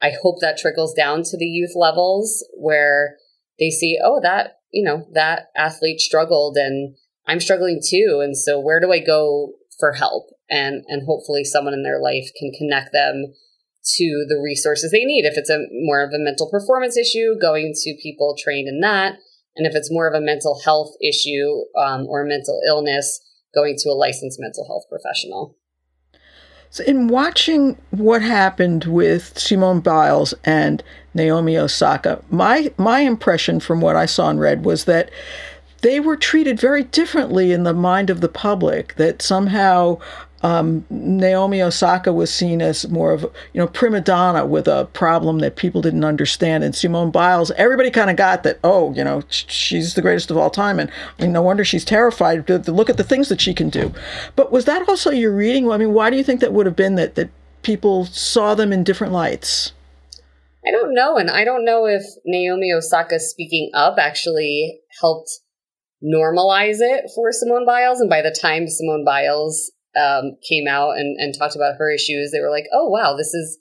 i 0.00 0.10
hope 0.22 0.36
that 0.40 0.58
trickles 0.58 0.94
down 0.94 1.22
to 1.22 1.36
the 1.36 1.46
youth 1.46 1.72
levels 1.74 2.44
where 2.56 3.16
they 3.60 3.70
see 3.70 3.98
oh 4.02 4.20
that 4.22 4.58
you 4.72 4.82
know 4.82 5.06
that 5.12 5.50
athlete 5.56 6.00
struggled 6.00 6.56
and 6.56 6.96
i'm 7.26 7.40
struggling 7.40 7.80
too. 7.86 8.20
And 8.24 8.36
so 8.36 8.58
where 8.58 8.80
do 8.80 8.90
i 8.92 8.98
go 8.98 9.52
for 9.78 9.92
help? 9.92 10.30
And 10.48 10.84
and 10.88 11.06
hopefully 11.06 11.44
someone 11.44 11.74
in 11.74 11.84
their 11.84 12.00
life 12.00 12.30
can 12.36 12.50
connect 12.58 12.92
them 12.92 13.34
to 13.96 14.26
the 14.28 14.40
resources 14.42 14.90
they 14.90 15.04
need. 15.04 15.24
If 15.24 15.36
it's 15.36 15.50
a 15.50 15.66
more 15.70 16.02
of 16.02 16.10
a 16.10 16.18
mental 16.18 16.50
performance 16.50 16.96
issue 16.96 17.38
going 17.40 17.72
to 17.74 17.96
people 18.02 18.36
trained 18.38 18.68
in 18.68 18.80
that. 18.80 19.14
And 19.56 19.66
if 19.66 19.74
it's 19.74 19.92
more 19.92 20.08
of 20.08 20.14
a 20.14 20.24
mental 20.24 20.60
health 20.64 20.94
issue 21.02 21.64
um, 21.76 22.06
or 22.06 22.24
mental 22.24 22.60
illness 22.66 23.20
going 23.54 23.76
to 23.78 23.90
a 23.90 23.98
licensed 23.98 24.38
mental 24.40 24.64
health 24.66 24.84
professional 24.88 25.56
so 26.70 26.84
in 26.84 27.08
watching 27.08 27.76
what 27.90 28.22
happened 28.22 28.84
with 28.84 29.36
Simone 29.38 29.80
Biles 29.80 30.34
and 30.44 30.82
Naomi 31.14 31.58
Osaka, 31.58 32.22
my 32.30 32.72
my 32.76 33.00
impression 33.00 33.58
from 33.58 33.80
what 33.80 33.96
I 33.96 34.06
saw 34.06 34.30
and 34.30 34.40
read 34.40 34.64
was 34.64 34.84
that 34.84 35.10
they 35.82 35.98
were 35.98 36.16
treated 36.16 36.60
very 36.60 36.84
differently 36.84 37.52
in 37.52 37.64
the 37.64 37.74
mind 37.74 38.08
of 38.08 38.20
the 38.20 38.28
public. 38.28 38.94
That 38.96 39.20
somehow 39.20 39.98
um, 40.42 40.86
Naomi 40.88 41.60
Osaka 41.60 42.12
was 42.12 42.32
seen 42.32 42.62
as 42.62 42.88
more 42.88 43.12
of 43.12 43.22
you 43.22 43.60
know 43.60 43.66
prima 43.66 44.00
donna 44.00 44.46
with 44.46 44.66
a 44.66 44.86
problem 44.92 45.40
that 45.40 45.56
people 45.56 45.82
didn't 45.82 46.04
understand, 46.04 46.64
and 46.64 46.74
Simone 46.74 47.10
Biles, 47.10 47.50
everybody 47.52 47.90
kind 47.90 48.10
of 48.10 48.16
got 48.16 48.42
that. 48.44 48.58
Oh, 48.64 48.92
you 48.94 49.04
know, 49.04 49.22
she's 49.28 49.94
the 49.94 50.02
greatest 50.02 50.30
of 50.30 50.36
all 50.36 50.50
time, 50.50 50.78
and 50.78 50.90
I 51.18 51.22
mean, 51.22 51.32
no 51.32 51.42
wonder 51.42 51.64
she's 51.64 51.84
terrified 51.84 52.46
to, 52.46 52.58
to 52.58 52.72
look 52.72 52.88
at 52.88 52.96
the 52.96 53.04
things 53.04 53.28
that 53.28 53.40
she 53.40 53.52
can 53.52 53.68
do. 53.68 53.92
But 54.34 54.50
was 54.50 54.64
that 54.64 54.88
also 54.88 55.10
your 55.10 55.34
reading? 55.34 55.70
I 55.70 55.76
mean, 55.76 55.92
why 55.92 56.08
do 56.10 56.16
you 56.16 56.24
think 56.24 56.40
that 56.40 56.52
would 56.52 56.66
have 56.66 56.76
been 56.76 56.94
that 56.94 57.16
that 57.16 57.30
people 57.62 58.06
saw 58.06 58.54
them 58.54 58.72
in 58.72 58.82
different 58.82 59.12
lights? 59.12 59.72
I 60.66 60.70
don't 60.70 60.94
know, 60.94 61.16
and 61.16 61.30
I 61.30 61.44
don't 61.44 61.64
know 61.64 61.86
if 61.86 62.02
Naomi 62.24 62.72
Osaka 62.72 63.18
speaking 63.18 63.70
up 63.74 63.96
actually 63.98 64.80
helped 65.00 65.40
normalize 66.02 66.78
it 66.80 67.10
for 67.14 67.30
Simone 67.30 67.66
Biles. 67.66 68.00
And 68.00 68.08
by 68.08 68.22
the 68.22 68.30
time 68.30 68.66
Simone 68.68 69.04
Biles 69.04 69.70
um, 69.98 70.36
came 70.48 70.66
out 70.68 70.98
and, 70.98 71.16
and 71.18 71.34
talked 71.36 71.56
about 71.56 71.76
her 71.78 71.90
issues, 71.92 72.30
they 72.30 72.40
were 72.40 72.50
like, 72.50 72.66
"Oh 72.72 72.88
wow, 72.88 73.16
this 73.16 73.32
has 73.32 73.58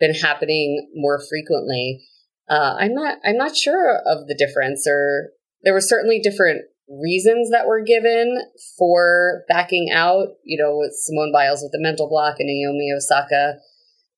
been 0.00 0.14
happening 0.14 0.90
more 0.94 1.20
frequently." 1.28 2.04
Uh, 2.48 2.76
I'm 2.78 2.94
not 2.94 3.18
I'm 3.24 3.36
not 3.36 3.56
sure 3.56 4.00
of 4.06 4.26
the 4.26 4.34
difference, 4.34 4.86
or 4.88 5.30
there 5.62 5.72
were 5.72 5.80
certainly 5.80 6.20
different 6.20 6.62
reasons 6.88 7.50
that 7.50 7.66
were 7.66 7.82
given 7.82 8.36
for 8.78 9.44
backing 9.48 9.90
out. 9.92 10.28
You 10.44 10.62
know, 10.62 10.76
with 10.76 10.92
Simone 10.94 11.32
Biles 11.32 11.62
with 11.62 11.72
the 11.72 11.80
mental 11.80 12.08
block 12.08 12.36
and 12.38 12.48
Naomi 12.48 12.90
Osaka 12.94 13.54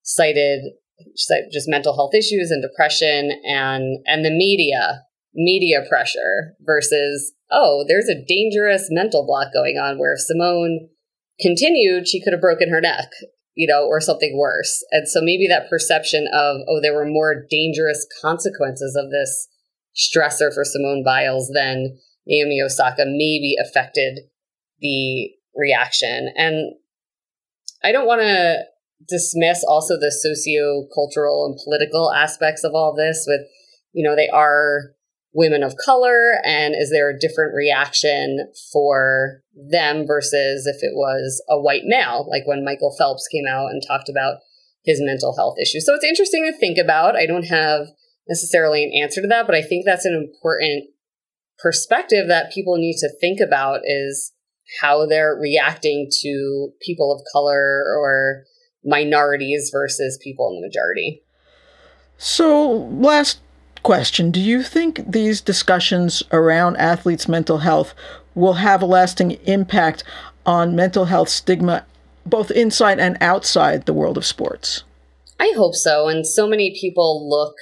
cited 0.02 0.62
just 1.52 1.68
mental 1.68 1.94
health 1.94 2.14
issues 2.14 2.50
and 2.50 2.62
depression 2.62 3.30
and 3.44 3.98
and 4.06 4.24
the 4.24 4.30
media 4.30 5.02
media 5.34 5.82
pressure 5.88 6.54
versus 6.60 7.32
oh 7.50 7.84
there's 7.86 8.08
a 8.08 8.24
dangerous 8.26 8.88
mental 8.90 9.26
block 9.26 9.52
going 9.52 9.76
on 9.76 9.98
where 9.98 10.14
if 10.14 10.20
simone 10.20 10.88
continued, 11.40 12.08
she 12.08 12.22
could 12.22 12.32
have 12.32 12.40
broken 12.40 12.70
her 12.70 12.80
neck, 12.80 13.10
you 13.54 13.66
know, 13.66 13.86
or 13.86 14.00
something 14.00 14.38
worse. 14.38 14.84
And 14.90 15.08
so 15.08 15.20
maybe 15.22 15.46
that 15.48 15.70
perception 15.70 16.26
of, 16.32 16.60
oh, 16.68 16.80
there 16.80 16.94
were 16.94 17.06
more 17.06 17.44
dangerous 17.48 18.06
consequences 18.20 18.96
of 18.96 19.10
this 19.10 19.48
stressor 19.96 20.52
for 20.52 20.64
Simone 20.64 21.02
Biles 21.04 21.50
than 21.54 21.98
Naomi 22.26 22.60
Osaka 22.62 23.04
maybe 23.06 23.54
affected 23.60 24.20
the 24.80 25.30
reaction. 25.54 26.32
And 26.36 26.74
I 27.82 27.92
don't 27.92 28.06
want 28.06 28.20
to 28.20 28.64
dismiss 29.08 29.64
also 29.66 29.98
the 29.98 30.10
socio-cultural 30.10 31.46
and 31.46 31.58
political 31.64 32.12
aspects 32.12 32.64
of 32.64 32.72
all 32.74 32.94
this 32.94 33.24
with, 33.26 33.42
you 33.92 34.06
know, 34.06 34.16
they 34.16 34.28
are 34.28 34.95
women 35.36 35.62
of 35.62 35.76
color 35.76 36.40
and 36.44 36.74
is 36.74 36.90
there 36.90 37.10
a 37.10 37.18
different 37.18 37.54
reaction 37.54 38.50
for 38.72 39.42
them 39.70 40.06
versus 40.06 40.66
if 40.66 40.82
it 40.82 40.94
was 40.94 41.42
a 41.48 41.60
white 41.60 41.84
male 41.84 42.26
like 42.30 42.46
when 42.46 42.64
michael 42.64 42.94
phelps 42.96 43.28
came 43.28 43.44
out 43.48 43.70
and 43.70 43.82
talked 43.86 44.08
about 44.08 44.38
his 44.84 45.00
mental 45.02 45.36
health 45.36 45.56
issues? 45.60 45.84
So 45.84 45.94
it's 45.94 46.04
interesting 46.04 46.44
to 46.44 46.56
think 46.56 46.78
about. 46.78 47.16
I 47.16 47.26
don't 47.26 47.48
have 47.48 47.88
necessarily 48.28 48.84
an 48.84 48.92
answer 49.02 49.20
to 49.20 49.28
that 49.28 49.46
but 49.46 49.54
i 49.54 49.62
think 49.62 49.84
that's 49.84 50.04
an 50.04 50.14
important 50.14 50.84
perspective 51.58 52.28
that 52.28 52.52
people 52.52 52.76
need 52.76 52.96
to 52.98 53.08
think 53.20 53.40
about 53.40 53.80
is 53.84 54.32
how 54.80 55.06
they're 55.06 55.36
reacting 55.40 56.08
to 56.22 56.70
people 56.80 57.12
of 57.14 57.24
color 57.32 57.84
or 57.98 58.44
minorities 58.84 59.70
versus 59.72 60.18
people 60.22 60.50
in 60.50 60.60
the 60.60 60.66
majority. 60.66 61.22
So 62.18 62.88
last 62.98 63.40
question 63.86 64.32
Do 64.32 64.40
you 64.40 64.64
think 64.64 65.00
these 65.06 65.40
discussions 65.40 66.20
around 66.32 66.76
athletes' 66.76 67.28
mental 67.28 67.58
health 67.58 67.94
will 68.34 68.54
have 68.54 68.82
a 68.82 68.86
lasting 68.86 69.38
impact 69.44 70.02
on 70.44 70.74
mental 70.74 71.04
health 71.04 71.28
stigma, 71.28 71.86
both 72.26 72.50
inside 72.50 72.98
and 72.98 73.16
outside 73.20 73.86
the 73.86 73.92
world 73.92 74.18
of 74.18 74.26
sports? 74.26 74.82
I 75.38 75.52
hope 75.56 75.76
so. 75.76 76.08
And 76.08 76.26
so 76.26 76.48
many 76.48 76.76
people 76.80 77.30
look 77.30 77.54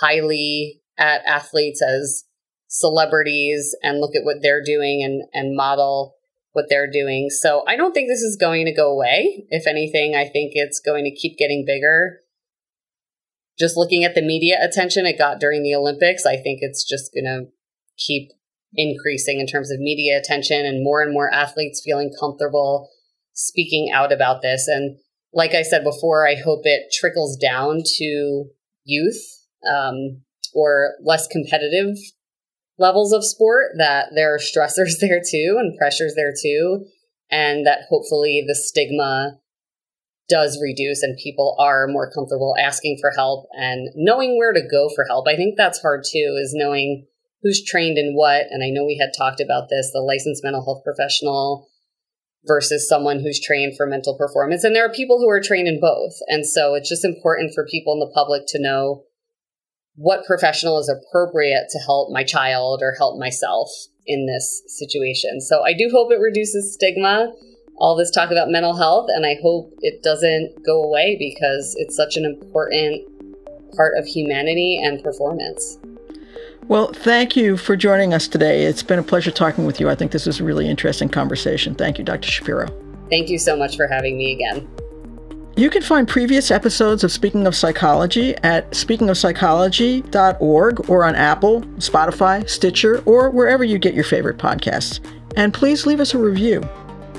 highly 0.00 0.80
at 0.98 1.24
athletes 1.26 1.80
as 1.80 2.24
celebrities 2.66 3.76
and 3.84 4.00
look 4.00 4.16
at 4.16 4.24
what 4.24 4.42
they're 4.42 4.64
doing 4.64 5.04
and, 5.04 5.22
and 5.32 5.56
model 5.56 6.16
what 6.50 6.64
they're 6.68 6.90
doing. 6.90 7.30
So 7.30 7.62
I 7.68 7.76
don't 7.76 7.92
think 7.92 8.08
this 8.08 8.22
is 8.22 8.36
going 8.36 8.66
to 8.66 8.74
go 8.74 8.90
away. 8.90 9.46
If 9.50 9.68
anything, 9.68 10.16
I 10.16 10.24
think 10.24 10.52
it's 10.54 10.80
going 10.80 11.04
to 11.04 11.14
keep 11.14 11.38
getting 11.38 11.64
bigger 11.64 12.18
just 13.58 13.76
looking 13.76 14.04
at 14.04 14.14
the 14.14 14.22
media 14.22 14.58
attention 14.62 15.06
it 15.06 15.18
got 15.18 15.40
during 15.40 15.62
the 15.62 15.74
Olympics, 15.74 16.26
I 16.26 16.36
think 16.36 16.58
it's 16.62 16.84
just 16.84 17.12
going 17.12 17.24
to 17.24 17.50
keep 17.96 18.30
increasing 18.74 19.40
in 19.40 19.46
terms 19.46 19.70
of 19.70 19.78
media 19.78 20.18
attention 20.18 20.64
and 20.64 20.82
more 20.82 21.02
and 21.02 21.12
more 21.12 21.32
athletes 21.32 21.82
feeling 21.84 22.12
comfortable 22.18 22.88
speaking 23.34 23.90
out 23.92 24.12
about 24.12 24.42
this. 24.42 24.66
And 24.68 24.98
like 25.32 25.54
I 25.54 25.62
said 25.62 25.84
before, 25.84 26.26
I 26.26 26.34
hope 26.34 26.62
it 26.64 26.92
trickles 26.92 27.36
down 27.36 27.82
to 27.98 28.44
youth 28.84 29.22
um, 29.70 30.22
or 30.54 30.94
less 31.02 31.26
competitive 31.26 31.96
levels 32.78 33.12
of 33.12 33.24
sport, 33.24 33.72
that 33.78 34.08
there 34.14 34.34
are 34.34 34.38
stressors 34.38 34.94
there 35.00 35.20
too 35.20 35.56
and 35.58 35.76
pressures 35.78 36.14
there 36.16 36.32
too. 36.40 36.86
And 37.30 37.66
that 37.66 37.80
hopefully 37.88 38.44
the 38.46 38.54
stigma 38.54 39.38
does 40.32 40.58
reduce 40.62 41.02
and 41.02 41.18
people 41.22 41.54
are 41.58 41.86
more 41.86 42.10
comfortable 42.10 42.54
asking 42.58 42.96
for 43.00 43.10
help 43.10 43.46
and 43.52 43.90
knowing 43.94 44.38
where 44.38 44.54
to 44.54 44.66
go 44.66 44.88
for 44.94 45.04
help. 45.06 45.28
I 45.28 45.36
think 45.36 45.56
that's 45.58 45.82
hard 45.82 46.04
too, 46.10 46.38
is 46.40 46.54
knowing 46.56 47.06
who's 47.42 47.62
trained 47.62 47.98
in 47.98 48.14
what. 48.14 48.46
And 48.50 48.64
I 48.64 48.70
know 48.70 48.86
we 48.86 48.98
had 48.98 49.12
talked 49.16 49.40
about 49.40 49.68
this 49.68 49.90
the 49.92 50.00
licensed 50.00 50.42
mental 50.42 50.64
health 50.64 50.82
professional 50.84 51.68
versus 52.44 52.88
someone 52.88 53.20
who's 53.20 53.40
trained 53.40 53.76
for 53.76 53.86
mental 53.86 54.16
performance. 54.16 54.64
And 54.64 54.74
there 54.74 54.86
are 54.86 54.92
people 54.92 55.18
who 55.18 55.28
are 55.28 55.40
trained 55.40 55.68
in 55.68 55.80
both. 55.80 56.14
And 56.28 56.46
so 56.46 56.74
it's 56.74 56.88
just 56.88 57.04
important 57.04 57.52
for 57.54 57.66
people 57.70 57.92
in 57.92 58.00
the 58.00 58.12
public 58.14 58.44
to 58.48 58.62
know 58.62 59.04
what 59.94 60.24
professional 60.24 60.78
is 60.78 60.88
appropriate 60.88 61.66
to 61.70 61.78
help 61.80 62.10
my 62.10 62.24
child 62.24 62.80
or 62.82 62.94
help 62.96 63.20
myself 63.20 63.68
in 64.06 64.26
this 64.26 64.62
situation. 64.78 65.40
So 65.40 65.62
I 65.62 65.74
do 65.74 65.90
hope 65.92 66.10
it 66.10 66.18
reduces 66.18 66.74
stigma, 66.74 67.32
all 67.76 67.96
this 67.96 68.10
talk 68.10 68.30
about 68.30 68.48
mental 68.48 68.76
health, 68.76 69.08
and 69.14 69.26
I 69.26 69.36
hope 69.42 69.72
it 69.80 70.02
doesn't 70.02 70.64
go 70.64 70.82
away 70.82 71.16
because 71.18 71.74
it's 71.78 71.96
such 71.96 72.16
an 72.16 72.24
important 72.24 73.02
part 73.76 73.98
of 73.98 74.06
humanity 74.06 74.80
and 74.82 75.02
performance. 75.02 75.78
Well, 76.68 76.92
thank 76.92 77.36
you 77.36 77.56
for 77.56 77.76
joining 77.76 78.14
us 78.14 78.28
today. 78.28 78.64
It's 78.64 78.82
been 78.82 78.98
a 78.98 79.02
pleasure 79.02 79.30
talking 79.30 79.66
with 79.66 79.80
you. 79.80 79.88
I 79.88 79.94
think 79.94 80.12
this 80.12 80.26
was 80.26 80.40
a 80.40 80.44
really 80.44 80.68
interesting 80.68 81.08
conversation. 81.08 81.74
Thank 81.74 81.98
you, 81.98 82.04
Dr. 82.04 82.30
Shapiro. 82.30 82.68
Thank 83.10 83.28
you 83.28 83.38
so 83.38 83.56
much 83.56 83.76
for 83.76 83.88
having 83.88 84.16
me 84.16 84.32
again. 84.32 84.68
You 85.54 85.68
can 85.68 85.82
find 85.82 86.08
previous 86.08 86.50
episodes 86.50 87.04
of 87.04 87.12
Speaking 87.12 87.46
of 87.46 87.54
Psychology 87.54 88.34
at 88.36 88.70
speakingofpsychology.org 88.70 90.88
or 90.88 91.04
on 91.04 91.14
Apple, 91.14 91.60
Spotify, 91.76 92.48
Stitcher, 92.48 93.02
or 93.04 93.28
wherever 93.28 93.62
you 93.62 93.78
get 93.78 93.92
your 93.92 94.04
favorite 94.04 94.38
podcasts. 94.38 95.00
And 95.36 95.52
please 95.52 95.84
leave 95.84 96.00
us 96.00 96.14
a 96.14 96.18
review. 96.18 96.66